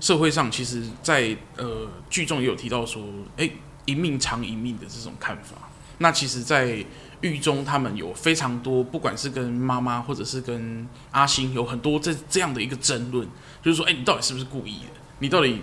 [0.00, 3.02] 社会上，其实在，在呃剧中也有提到说，
[3.36, 3.50] 哎，
[3.84, 5.59] 一命偿一命的这种看法。
[6.02, 6.82] 那其实，在
[7.20, 13.28] 狱中，他们有非常多，不管是跟妈妈，或者是跟阿星，有很多这这样的一个争论，
[13.62, 15.00] 就是说，哎，你到底是不是故意的？
[15.18, 15.60] 你到底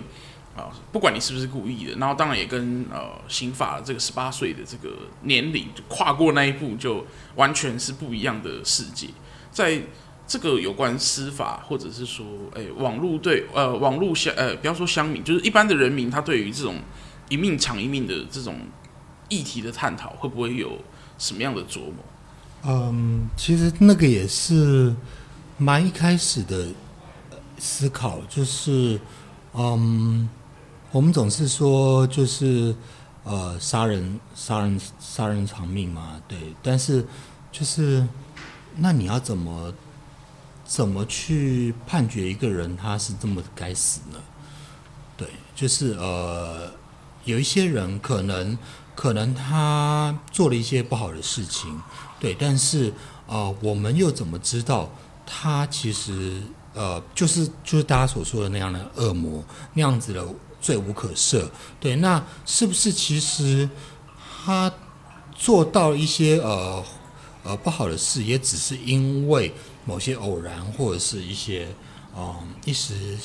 [0.56, 9.08] 啊，不管你是不是故意的，然后当然也跟呃刑法这个十八岁的这个年龄跨过那一步，就完全是不一样的世界。
[9.50, 9.82] 在
[10.24, 12.24] 这个有关司法，或者是说，
[12.54, 16.76] 哎，网络对呃网络乡呃不要说乡民，就是一般的人民，他对于这种
[17.28, 18.54] 一命偿一命的这种
[19.28, 20.78] 议题的探讨，会不会有
[21.18, 21.94] 什么样的琢磨？
[22.64, 24.94] 嗯，其实那个也是
[25.56, 26.68] 蛮一开始的
[27.58, 29.00] 思考，就是
[29.54, 30.28] 嗯。
[30.90, 32.74] 我们总是说，就是
[33.22, 36.38] 呃，杀人、杀人、杀人偿命嘛，对。
[36.62, 37.04] 但是，
[37.52, 38.08] 就是
[38.74, 39.70] 那你要怎么
[40.64, 44.18] 怎么去判决一个人他是这么该死呢？
[45.14, 46.72] 对，就是呃，
[47.26, 48.56] 有一些人可能
[48.98, 51.80] 可能他做了一些不好的事情，
[52.18, 52.34] 对。
[52.34, 52.92] 但是
[53.28, 54.90] 呃，我们又怎么知道
[55.24, 56.42] 他其实
[56.74, 60.26] 呃，就是就是大家所说的那样的恶魔那样子的？
[60.60, 63.70] 罪无可赦，对，那是不是其实
[64.44, 64.70] 他
[65.32, 66.84] 做到一些呃
[67.44, 71.68] 呃不好的事，也只是因为某些偶然或者是一些
[72.16, 72.34] 嗯、
[72.64, 73.16] 一时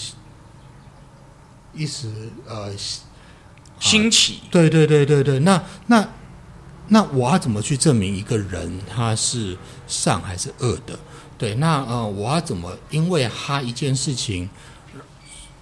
[1.73, 2.71] 一时呃
[3.83, 4.39] 兴起？
[4.49, 6.07] 对对对对对，那那
[6.87, 10.97] 那我要怎么去证明一个人他是善还是恶的？
[11.37, 14.49] 对，那呃我要怎么因为他一件事情？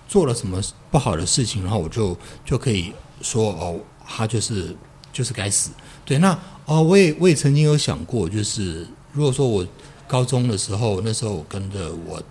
[0.07, 4.75] 做了什么不好的事情，然后我就就可以说哦，他就是
[5.13, 5.71] 就是该死。
[6.03, 9.65] 对，那哦，我也我也曾经有想过，就是如果说我
[10.09, 12.21] 高中的时候，那时候我跟着我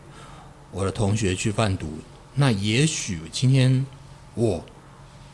[0.71, 1.89] 我的同学去贩毒，
[2.35, 3.87] 那也许今天
[4.35, 4.63] 我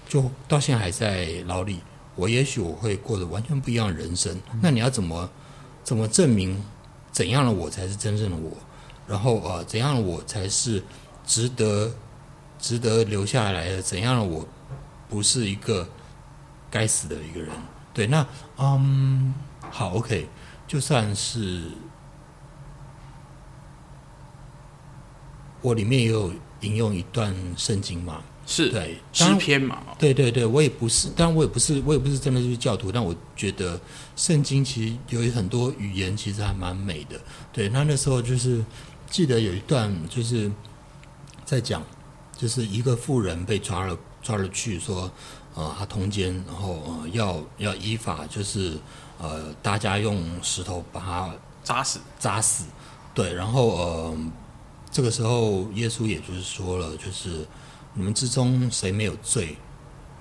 [0.09, 1.81] 就到现在还在牢里，
[2.15, 4.41] 我也许我会过着完全不一样的人生。
[4.63, 5.29] 那你要怎么
[5.85, 6.63] 怎么证明
[7.13, 8.53] 怎样的我才是真正的我？
[9.07, 10.83] 然后呃，怎样的我才是
[11.27, 11.93] 值得？
[12.59, 14.45] 值得留下来的怎样的我，
[15.11, 15.87] 不是一个
[16.71, 17.51] 该死的一个人。
[17.93, 19.35] 对，那嗯，
[19.71, 20.27] 好，OK，
[20.67, 21.65] 就算是
[25.61, 33.79] 我里面也有引用一段圣经嘛，是对诗篇嘛，对对对，我也不是，当然我也不是，我也不是真的就是教徒，但我觉得
[34.15, 37.21] 圣经其实有很多语言其实还蛮美的。
[37.53, 38.65] 对，那那时候就是
[39.11, 40.51] 记得有一段就是
[41.45, 41.83] 在讲。
[42.39, 45.11] 就是一个妇人被抓了，抓了去说，
[45.55, 48.77] 呃，他通奸，然后呃，要要依法，就是
[49.19, 52.67] 呃，大家用石头把他砸死，砸死，
[53.15, 54.19] 对，然后呃，
[54.91, 57.47] 这个时候耶稣也就是说了，就是
[57.99, 59.57] 你们之中谁没有罪，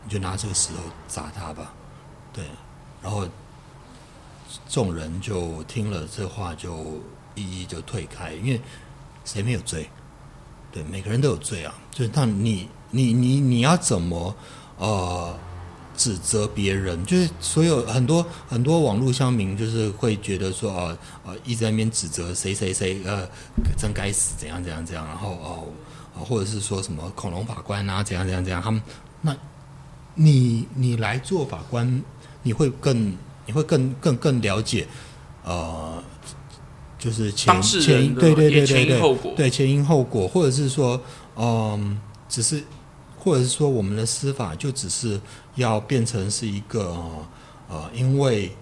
[0.06, 0.76] 你就拿这个石头
[1.10, 1.74] 砸他吧，
[2.32, 2.46] 对，
[3.04, 3.28] 然后
[4.70, 7.02] 众人就听了这话，就
[7.36, 8.62] 一一就退开，因为
[9.26, 9.90] 谁没有罪？
[10.72, 14.34] 对，每个人都有罪啊，就是那你你你你要怎么
[14.78, 15.38] 呃
[15.98, 17.06] 指责别人？
[17.06, 23.28] 就是所有很多很多网络乡民就是会觉得说啊呃，一直在那边指责谁谁谁呃
[23.78, 25.68] 真该死怎样怎样怎样，然后哦、
[26.24, 28.82] 或者是说什么恐龙法官啊怎样怎样怎样，他们
[29.22, 29.36] 那
[30.16, 32.02] 你你来做法官，
[32.44, 34.88] 你会更你会更更更了解
[35.44, 36.04] 呃。
[36.98, 41.00] 就是前前对对对对对对前因后果，或者是说，
[41.36, 42.64] 嗯，只是，
[43.20, 45.22] 或者是说，我们的司法就只是
[45.54, 46.98] 要变成是一个
[47.70, 48.56] 呃，因为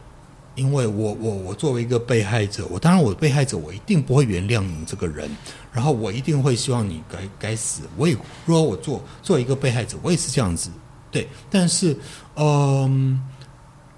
[0.55, 5.29] 因为我我我作为一个被害者，我当然我被害者，我一定不会原谅你这个人，
[5.71, 7.81] 然后我一定会希望你该该死。
[7.97, 8.13] 我也
[8.45, 10.69] 如果我做做一个被害者，我也是这样子，
[11.11, 11.27] 对。
[11.49, 11.97] 但是，
[12.35, 13.21] 嗯，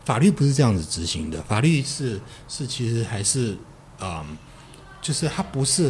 [0.04, 3.58] 法律不是这样子执行的，法律是是其实还是。
[4.02, 4.38] 嗯，
[5.02, 5.90] 就是他不是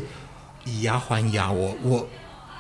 [0.64, 2.08] 以牙还牙，我我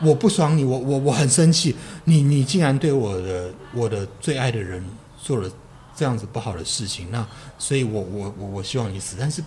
[0.01, 4.83] 我不爽你，我我我很生气，你你竟然对我的我的最爱的人
[5.21, 5.47] 做了
[5.95, 7.25] 这样子不好的事情，那
[7.57, 9.43] 所以我我我我希望你死，但是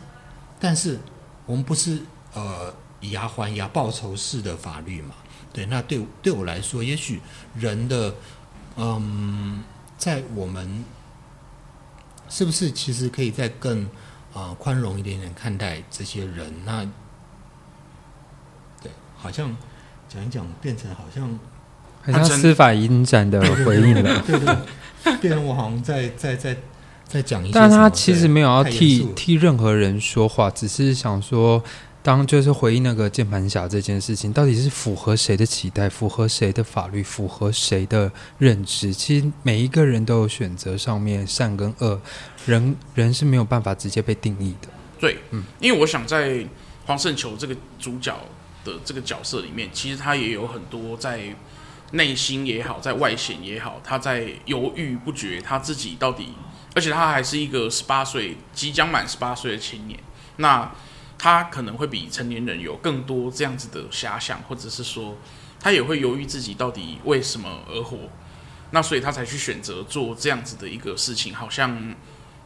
[0.58, 0.98] 但是
[1.46, 2.00] 我们不是
[2.34, 5.14] 呃以牙还牙报仇式的法律嘛？
[5.52, 7.20] 对，那对对我来说，也许
[7.54, 8.14] 人的
[8.76, 9.62] 嗯，
[9.96, 10.84] 在我们
[12.28, 13.88] 是不是其实可以再更。
[14.34, 16.84] 啊，宽容一点点看待这些人，那
[18.80, 19.56] 对，好像
[20.06, 21.37] 讲一讲，变成好像
[22.02, 24.56] 很像司法影展的回应了，对对，
[25.20, 26.56] 变成我好像在在在
[27.06, 31.62] 在讲一些，但他其实没有要替替任何人说话，只是想说。
[32.00, 38.94] 当就是回应那个键盘侠这件事情，到底是符合谁的期待，符合谁的法律，符合谁的认知？
[38.94, 42.00] 其实每一个人都有选择，上面善跟恶，
[42.46, 44.68] 人人是没有办法直接被定义的。
[44.98, 46.46] 对，嗯，因为我想在
[46.87, 48.16] 黄圣球这个主角
[48.64, 51.20] 的这个角色里面，其实他也有很多在
[51.92, 56.34] 内心也好，在外显也好，他在犹豫不决，他自己到底，
[56.74, 59.98] 而且他还是一个十八岁即将满十八岁的青年，
[60.36, 60.70] 那
[61.16, 65.16] 他可能会比成年人有更多这样子的遐想，或者是说，
[65.58, 67.96] 他也会犹豫自己到底为什么而活，
[68.70, 71.94] 那所以他才去选择做这样子的一个事情，好像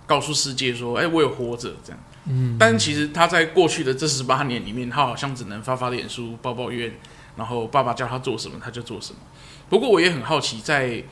[0.06, 2.00] 告诉世界说，哎，我有活着这样。
[2.26, 6.92] 嗯，但其实他在过去的这十八年里面，他好像只能发发脸书、抱抱怨。
[7.36, 9.18] 然后爸爸叫他做什么，他就做什么。
[9.68, 11.02] 不过我也很好奇，在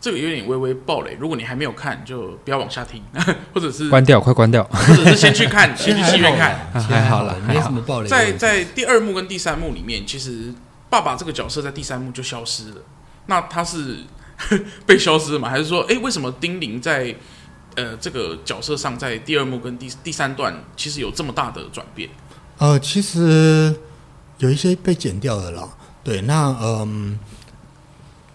[0.00, 3.02] 这个有点微微暴雷，如果你还没有看，就不要往下听，
[3.54, 8.08] 或者是关掉，快关掉，或者是先去看， 先去戏院看，还好了，没什么暴雷。
[8.08, 10.52] 在在第二幕跟第三幕里面，其实
[10.88, 12.76] 爸爸这个角色在第三幕就消失了。
[13.26, 13.98] 那他是
[14.86, 15.48] 被消失了吗？
[15.48, 17.14] 还是说，哎，为什么丁玲在
[17.76, 22.08] 呃这个角色上，在第二幕跟第第三段，其实有这么大的转变？
[22.58, 23.76] 呃，其实。
[24.40, 25.68] 有一些被剪掉的了，
[26.02, 27.18] 对，那嗯，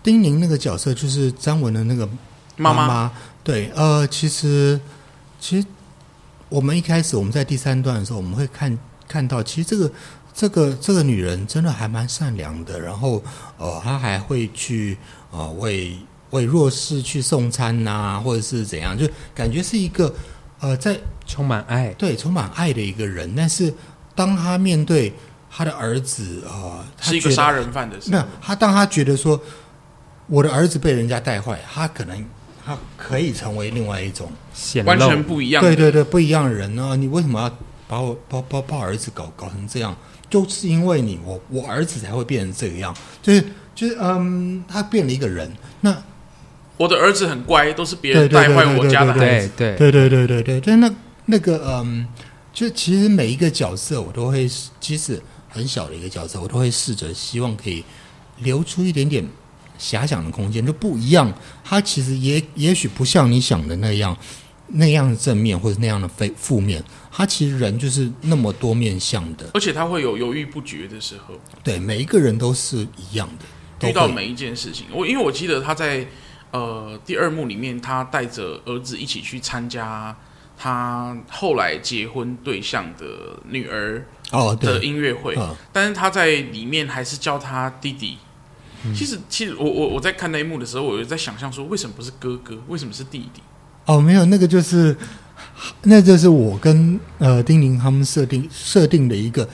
[0.02, 2.08] 丁宁那个角色就是张文的那个
[2.58, 3.12] 妈妈，妈妈。
[3.44, 4.80] 对，呃，其实
[5.40, 5.68] 其实
[6.50, 8.76] 我们一开始我们在第三段的时候，我们会看
[9.08, 9.92] 看到，其实这个
[10.34, 13.24] 这个这个女人真的还蛮善良的，然后
[13.58, 14.98] 呃，她还会去
[15.32, 15.98] 呃为
[16.32, 20.14] 为弱势去送餐呐、啊，或者是怎样，就感觉是一个
[20.60, 23.74] 呃在充满爱，对，充满爱的一个人，但是
[24.14, 25.14] 当她面对
[25.58, 28.12] 他的儿子啊，呃、是一个杀人犯的事。
[28.12, 29.40] 那他当他觉得说，
[30.28, 32.26] 我的儿子被人家带坏，他可能
[32.66, 34.30] 他可以成为另外一种
[34.84, 36.98] 完全不一样，对对对，不一样的人呢？
[36.98, 37.50] 你为什么要
[37.88, 39.96] 把我把把把儿子搞搞成这样？
[40.30, 42.94] 就是因为你，我我儿子才会变成这个样。
[43.22, 43.42] 就是
[43.74, 45.50] 就是嗯，他变了一个人。
[45.80, 45.96] 那
[46.76, 49.50] 我的儿子很乖，都是别人带坏我家的孩子。
[49.56, 50.76] 对对对对对对对。
[50.76, 50.92] 那
[51.28, 52.06] 那个嗯，
[52.52, 54.50] 就其实每一个角色我都会，
[54.82, 55.22] 其实。
[55.56, 57.82] 很小的一个角色，我都会试着希望可以
[58.40, 59.26] 留出一点点
[59.80, 61.34] 遐想的空间，就不一样。
[61.64, 64.16] 他其实也也许不像你想的那样
[64.68, 66.84] 那样的正面，或者那样的非负面。
[67.10, 71.34] 他其实人就是那么多面向的，而且他会有犹豫不决的时候。
[71.64, 74.88] 对，每一个人都是一样的，遇到每一件事情。
[74.92, 76.06] 我因为我记得他在
[76.52, 80.14] 呃第二幕里面，他带着儿子一起去参加
[80.58, 84.06] 他后来结婚对象的女儿。
[84.32, 88.18] 哦，的音乐会，哦、但是他在里面还是叫他弟弟。
[88.84, 93.42] 嗯、其实，其实我我我在看那一幕的时候，我就在想象说，为什么不是哥哥，为什么是弟弟？
[93.86, 94.96] 哦，没有，那个就是，
[95.84, 99.48] 那就是我跟呃丁宁他们设定设定的一个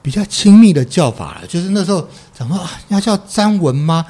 [0.00, 1.46] 比较亲密的叫法了。
[1.46, 4.04] 就是那时候想说啊，要叫詹文吗？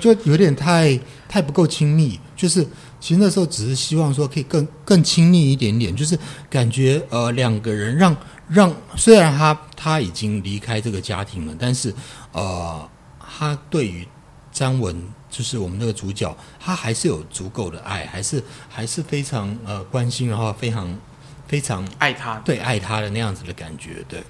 [0.00, 0.98] 就有点太
[1.28, 2.18] 太不够亲密。
[2.34, 2.66] 就是
[3.02, 6.16] 其实那时候只是希望说可以更更亲密一点点，就是
[6.48, 8.16] 感觉呃两个人让。
[8.48, 11.94] 让虽然他他已经离开这个家庭了，但是
[12.32, 12.86] 呃，
[13.18, 14.06] 他对于
[14.52, 20.94] 张文就是我们那个主角，他还是有足够的爱，还是还是非常呃关心，然后非常
[21.46, 24.04] 非常爱他，对爱他的那样子的感觉。
[24.06, 24.22] 对，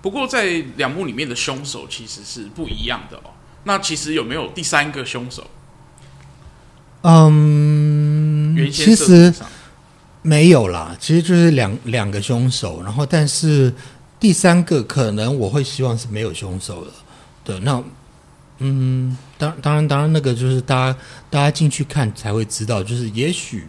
[0.00, 3.30] 不过在两幕里面的凶手其实是不一样的哦。
[3.64, 5.46] 那其实有没有第三个凶手？
[7.02, 7.85] 嗯，
[8.56, 9.32] 原先其实。
[10.22, 13.72] 没有啦，其实就是两两个凶手，然后但是
[14.18, 16.90] 第三个可能我会希望是没有凶手的。
[17.44, 17.80] 对，那
[18.58, 20.98] 嗯，当当然当然那个就是大家
[21.30, 23.68] 大家进去看才会知道，就是也许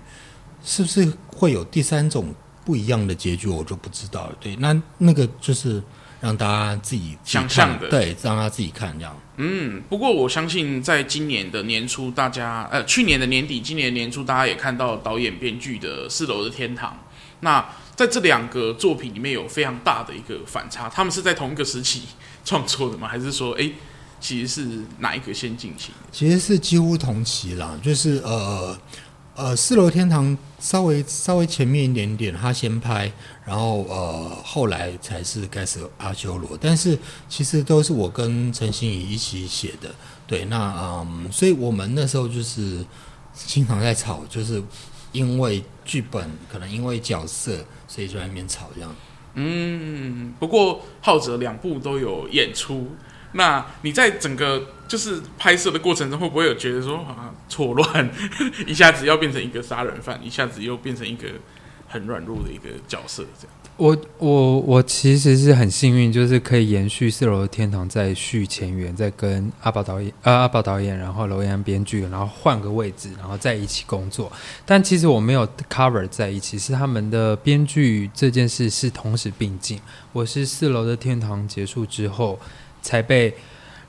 [0.65, 2.33] 是不是会有第三种
[2.65, 4.35] 不一样的结局，我就不知道了。
[4.39, 5.79] 对，那那个就是。
[6.28, 9.17] 让大家自己想象的，对，让他自己看这样。
[9.38, 16.91] 嗯，不过我相信，在今年的年初，大家呃，去年的年底，今年的年初，大家也看到导演编剧的《四楼的天堂》。
[17.39, 17.65] 那
[17.95, 22.01] 在这两个作品里面有非常大的一个反差，他们是在同一个时期
[22.43, 23.07] 创作的吗？
[23.07, 23.71] 还是说，哎，
[24.19, 25.93] 其实是哪一个先进行？
[26.11, 28.78] 其实是几乎同期啦，就是呃。
[29.39, 33.11] 呃，四楼天堂稍微稍微前面一点点，他先拍，
[33.48, 39.89] 然后呃后来才是开始阿修罗，但是其实都是我跟陈心怡一起写的，
[40.28, 40.74] 对，那
[41.08, 42.86] 嗯，所以我们那时候就是
[43.34, 44.62] 经常在吵，就是
[45.14, 48.93] 因为剧本，可能因为角色，所以就在那边吵这样。
[49.36, 52.91] 嗯，不过浩哲两部都有演出。
[53.34, 58.10] 那你在整个就是拍摄的过程中，会不会有觉得说啊错乱，
[58.66, 61.28] 一下子要变成一个杀人犯，一下子又变成一个
[61.88, 63.23] 很软弱的一个角色？
[63.39, 74.31] 这样，我我我其实是很幸运，就是可以延续《四楼的天堂》再续前缘，再跟阿宝导演呃阿宝导演，然后楼阳编剧，然后换个位置，然后在一起工作。
[74.65, 79.79] 但其实我没有 cover 在一起，是他们的编剧这件事是同时并进。
[80.11, 82.39] 我是《四楼的天堂》结束之后。
[82.79, 83.35] 才被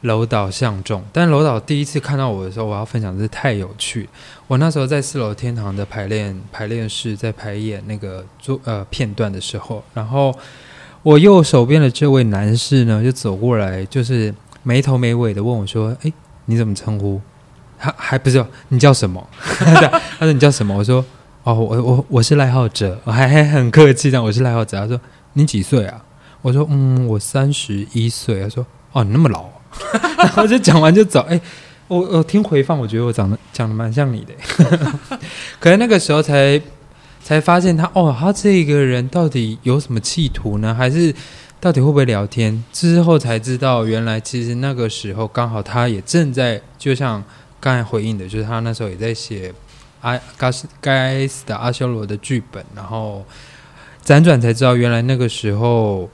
[0.02, 4.08] 楼导相中，但楼导第一次看到我的时候，我要分享的是太有趣。
[4.46, 10.32] 我那时候在四楼天堂的排练排练室，在排演那个做呃片段的时候，然后
[11.02, 14.32] 我右手边的这位男士呢，就走过来，就是
[14.62, 16.12] 没头没尾的问我说：“哎，
[16.46, 17.20] 你怎么称呼？
[17.76, 21.04] 还还不是你叫什么？” 他说：“你叫什么？”我说
[21.42, 24.78] ：“哦，我我我是赖浩哲。”我还还很客气这样，我是赖浩哲。
[24.78, 25.00] 他说
[25.34, 26.04] ：“你几岁啊？”
[26.42, 29.44] 我说：“嗯，我三十一岁。”他说：“哦，你那么老。”
[30.18, 31.20] 然后就讲完就走。
[31.28, 31.40] 哎，
[31.88, 34.34] 我我听回放，我觉得我长得讲的蛮像你的。
[35.58, 36.60] 可能那个时候才
[37.22, 40.74] 才发现他哦，他这个人到底有什么企图呢？
[40.74, 41.14] 还是
[41.60, 42.62] 到底会不会聊天？
[42.72, 47.22] 之后才知道，原来其实那个时候刚好他也正在，就像
[47.58, 49.52] 刚才回应的，就是他那时候也在写
[50.00, 52.64] 阿该死该死的阿修罗的剧本。
[52.74, 53.24] 然后
[54.04, 56.08] 辗转才知道，原来那个时候。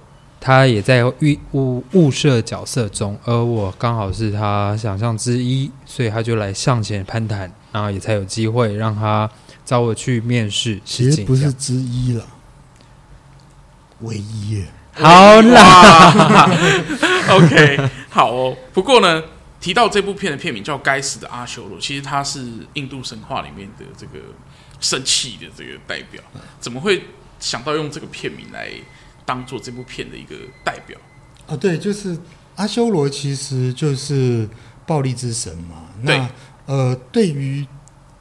[0.46, 9.30] 他也在预物物色角色中，而我刚好是他想象之一，所以他就来向前攀谈，然后也才有机会让他
[9.64, 10.78] 找我去面试。
[10.84, 12.26] 其实不是之一了，
[14.00, 14.66] 唯一耶。
[14.92, 16.46] 好啦，
[17.30, 18.54] OK，好哦。
[18.74, 19.22] 不过呢，
[19.58, 24.18] 提到这部片的片名叫《该死的阿修罗》，其实它是印度神话里面的这个
[24.78, 26.22] 生气的这个代表，
[26.60, 27.04] 怎么会
[27.40, 28.68] 想到用这个片名来？
[29.26, 30.98] 当做这部片的一个代表
[31.46, 32.18] 啊，对，就是
[32.56, 34.48] 阿修罗，其实就是
[34.86, 35.88] 暴力之神嘛。
[36.02, 36.28] 那
[36.66, 37.66] 呃，对于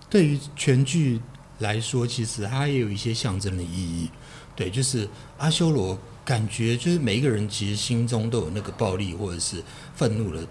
[0.09, 1.19] 对于全剧
[1.59, 4.09] 来说，其实它也有一些象征的意义。
[4.55, 9.63] 对，就是阿修罗，感觉就是每一个人其实心中都有那个暴力或者是
[9.95, 10.47] 愤怒的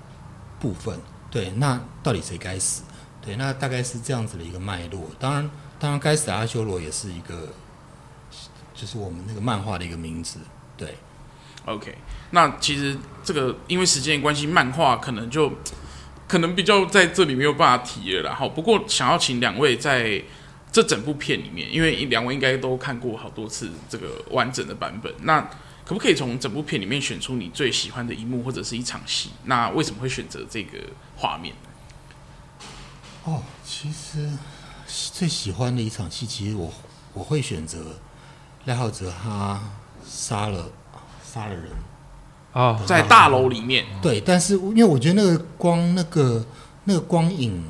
[0.60, 0.98] 部分。
[1.30, 2.82] 对，那到底谁该死？
[3.24, 5.08] 对，那大概是这样子的一个脉络。
[5.18, 7.48] 当然，当然，该死的阿修罗也是一个。
[8.82, 10.40] 就是我们那个漫画的一个名字，
[10.76, 10.96] 对。
[11.66, 11.96] OK，
[12.32, 15.52] 那其实这个因为时间关系，漫画可能就
[16.26, 18.34] 可能比较在这里没有办法提了啦。
[18.34, 20.20] 好，不过想要请两位在
[20.72, 25.40] 这整部片里面，因为两位应该都看过好多次这个完整的版本，那
[25.84, 29.30] 可不可以从整部片里面选出你最喜欢的一幕或者是一场戏？
[29.44, 30.80] 那为什么会选择这个
[31.16, 31.54] 画面？
[33.22, 34.28] 哦，其实
[35.12, 36.74] 最喜欢的一场戏，其实我
[37.12, 38.00] 我会选择。
[38.64, 39.60] 赖浩哲他
[40.06, 40.70] 杀了
[41.24, 41.64] 杀了人
[42.52, 43.86] 啊，在大楼里面。
[44.00, 46.44] 对，但是因为我觉得那个光那个
[46.84, 47.64] 那个光影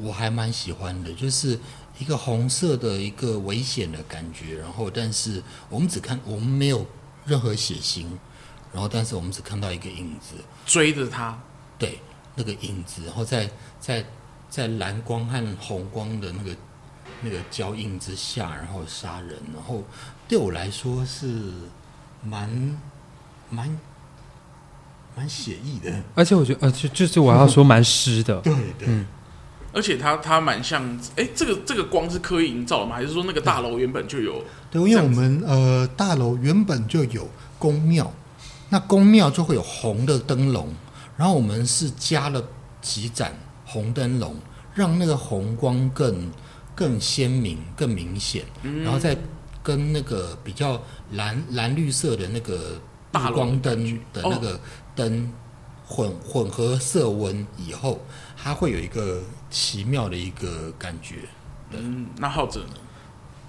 [0.00, 1.58] 我还蛮喜欢的，就是
[1.98, 4.56] 一个红色的一个危险的感觉。
[4.56, 6.86] 然后，但是我们只看我们没有
[7.26, 8.06] 任何血腥，
[8.72, 10.34] 然后但是我们只看到一个影子
[10.64, 11.38] 追着他。
[11.78, 12.00] 对，
[12.34, 14.04] 那个影子，然后在在
[14.48, 16.56] 在蓝光和红光的那个
[17.20, 19.84] 那个交映之下，然后杀人，然后。
[20.32, 21.26] 对我来说是
[22.24, 22.48] 蛮
[23.50, 23.78] 蛮
[25.14, 29.04] 蛮写意的， 而且我觉得，而且就是我要说蛮湿的，对对，嗯，
[29.74, 32.96] 而且它它蛮像，哎，这个这个光是刻意营造的吗？
[32.96, 34.42] 还是说那个大楼原本就有？
[34.70, 37.28] 对，因为我们呃大楼原本就有
[37.58, 38.10] 宫庙，
[38.70, 40.74] 那宫庙就会有红的灯笼，
[41.18, 42.42] 然后我们是加了
[42.80, 44.34] 几盏红灯笼，
[44.74, 46.32] 让那个红光更
[46.74, 48.46] 更鲜明、更明显，
[48.82, 49.14] 然后再。
[49.62, 50.80] 跟那个比较
[51.12, 54.58] 蓝蓝绿色的那个大光灯的那个
[54.94, 55.32] 灯
[55.86, 58.00] 混混合色温以后，
[58.36, 61.16] 它会有一个奇妙的一个感觉。
[61.70, 62.74] 嗯，那浩哲呢？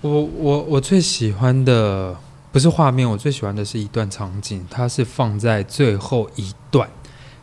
[0.01, 2.15] 我我我最喜欢的
[2.51, 6.89] 不是画面，我最喜欢的是一段场景，它是放在最后一段，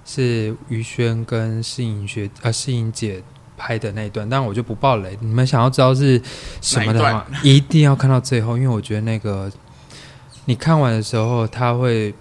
[0.04, 3.22] 是于轩跟适应学啊适应姐。
[3.60, 5.14] 拍的那一段，但我就不爆雷。
[5.20, 6.18] 你们想要知道是
[6.62, 9.52] 什么的话，一定要看到最后，因为我觉得那个
[10.46, 12.14] 你看完的时候，他会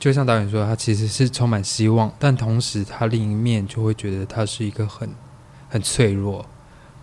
[0.00, 5.10] 就像导演说，他其实是充满希望，但同时他另一面就会觉得他是一个很
[5.68, 6.46] 很脆弱，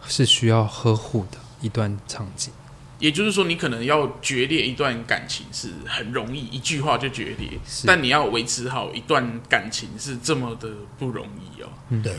[0.08, 2.52] 是需要呵护的一段场景。
[2.98, 7.50] 也就是说，你可能要决裂一段感情是很容易，一句话就决裂，
[7.86, 11.68] 但你要维持好一段感情是这么的不容易哦。
[11.90, 12.14] 嗯，对。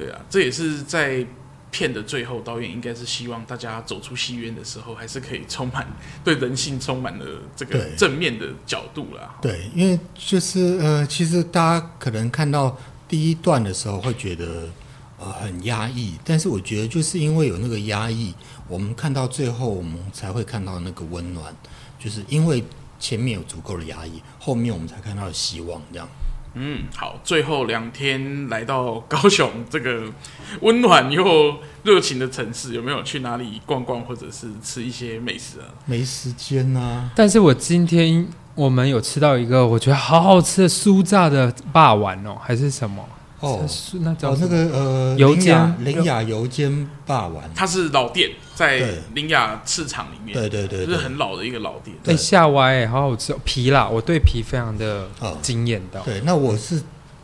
[0.00, 1.26] 对啊，这也是在
[1.70, 5.86] 片的最后，导演应该是希望大家走出戏院的时候，还是可以充满
[6.24, 7.24] 对人性充满了
[7.54, 9.38] 这个正面的角度啦。
[9.42, 12.76] 对，因为就是呃，其实大家可能看到
[13.06, 14.68] 第一段的时候会觉得
[15.18, 18.34] 呃很压抑，但是我觉得就是因为有那个压抑，
[18.66, 21.54] 我们看到最后，我们才会看到那个温暖，
[21.98, 22.64] 就是因为
[22.98, 26.08] 前面有足够的压抑，后面我们才看到了希望，这样。
[26.54, 30.02] 嗯，好，最后两天来到高雄这个
[30.60, 35.66] 温暖又热情的城市，有没有去哪里逛逛，或者是吃一些美食啊？
[35.86, 37.10] 没时间啊！
[37.14, 38.26] 但是我今天
[38.56, 43.04] 我们有吃到一个我觉得好好吃的酥炸的霸丸哦，还是什么
[43.40, 43.66] 哦，
[44.00, 48.82] 那叫哦那个呃，油煎林雅油煎霸王，它是老店，在
[49.14, 51.96] 林雅市场里面，对对对，就是很老的一个老店。
[52.04, 55.08] 哎，夏歪，好好吃，皮啦，我对皮非常的
[55.40, 56.00] 惊艳到。
[56.02, 56.82] 对，那我是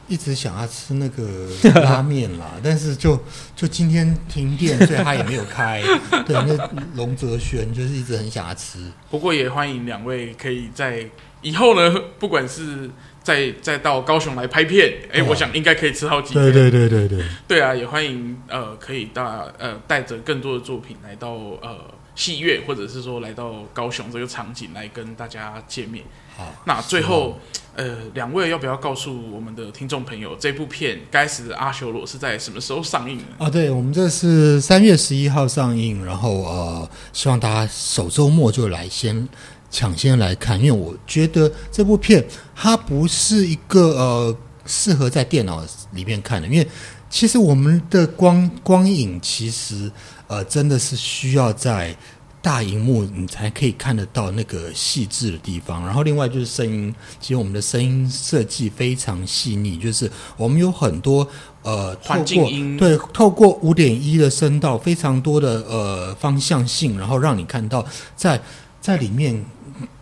[0.08, 1.50] 一直想要吃那个
[1.84, 3.20] 拉面啦，但是就
[3.54, 5.82] 就今天停电，所以他也没有开。
[6.26, 8.90] 对，那龙泽轩就是一直很想要吃。
[9.10, 11.06] 不过也欢迎两位可以在
[11.42, 12.90] 以后呢，不管是。
[13.26, 16.40] 再再到高雄来拍片，哎、欸，我想应该可以吃好几天。
[16.44, 17.24] 对对对对对。
[17.48, 21.76] 对啊，也欢迎呃，可以大呃带着更多的作品来到呃
[22.14, 26.04] 戏院，或者是说来到高雄这个场景来跟大家见面。
[26.36, 27.40] 好，那最后
[27.74, 33.24] 呃，两位要不要告诉我们的听众朋友，这部片《该死的阿修罗》是在什么时候上映呢？
[33.38, 39.28] 啊，对，我们这是三月十一号上映，然后呃，希望大家首周末就来先。
[39.76, 42.24] 抢先来看，因为我觉得这部片
[42.54, 45.62] 它不是一个呃适合在电脑
[45.92, 46.66] 里面看的，因为
[47.10, 49.92] 其实我们的光光影其实
[50.28, 51.94] 呃真的是需要在
[52.40, 55.84] 大荧幕你才可以看得到那个细致的地方。
[55.84, 61.28] 然后另外就是声音，其实我们的声音设计非常细腻，就是我们有很多
[61.62, 62.48] 呃透过，
[62.78, 67.84] 对，透过五点一的声道，非常多的呃方向性，然后让你看到
[68.16, 68.40] 在
[68.80, 69.44] 在里面。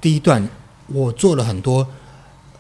[0.01, 0.49] 第一段
[0.87, 1.87] 我做了很多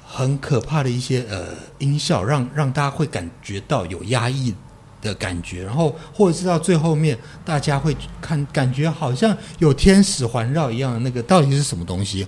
[0.07, 1.49] 很可怕的一些呃
[1.79, 4.55] 音效，让让大家会感觉到有压抑
[5.03, 12.27] 的感觉，然后或者是到最后面，大家会看感觉好像有天使环绕一样那个到底是什么东西？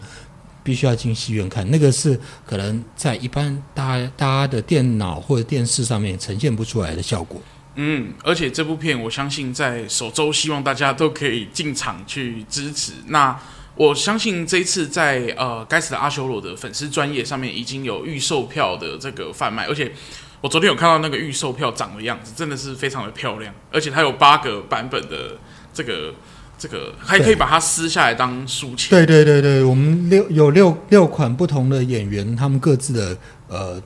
[0.63, 7.41] 必须要进戏院看，那个是可能在一般大大家的电脑或者电视上面呈现不出来的效果。
[7.77, 12.95] 嗯，而且这部片我相信在首周，希望大家都可以进场去支持。
[13.07, 13.39] 那
[13.77, 19.93] 我相信这一次在呃该死的阿修罗的粉丝专业上面已经有预售票的这个贩卖，而且
[20.41, 25.37] 我昨天有看到那个预售票长的样子，真的是非常的漂亮，而且它有八个版本的
[25.75, 26.15] 这个
[26.57, 28.89] 这个还可以把它撕下来当书签。
[28.89, 33.19] 对对对对，我们六有六六款不同的演员，他们各自的
[33.49, 33.83] 呃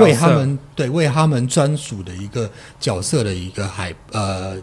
[0.00, 4.56] 为他们对为他们专属的一个角色的一个海呃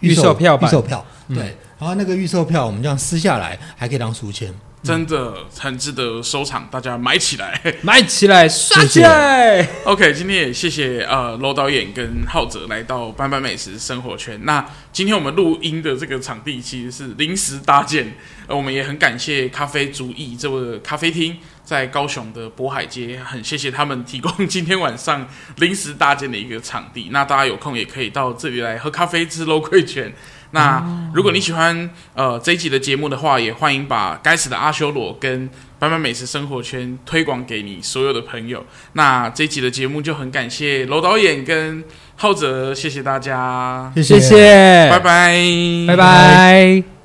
[0.00, 1.36] 预售票预售票对。
[1.38, 4.52] 嗯然后那个预售票，我们这样撕下来，还可以当书签，
[4.82, 9.64] 真的很值得收藏，大家买起来， 买起来，刷起来。
[9.84, 14.40] OK，今天也谢谢呃罗导演跟浩哲来到班班美食生活圈。
[14.44, 18.12] 那今天我们录音的这个场地其实是临时搭建，
[18.48, 27.10] 呃，我们也很感谢咖啡主义这个咖啡厅在高雄的渤海街，很谢谢他们提供今天晚上临时搭建的一个场地。
[27.12, 30.12] 那大家有空也可以到这里来喝咖啡，吃肉桂卷。
[30.50, 30.82] 那
[31.14, 38.64] 如果你喜欢呃这一集的节目的话，也欢迎把《该死的阿修罗》跟《斑斑美食生活圈》推广给你所有的朋友。
[38.94, 41.84] 那这一集的节目就很感谢娄导演跟
[42.16, 45.36] 浩哲，谢谢大家，谢谢，拜拜，
[45.88, 46.97] 拜拜。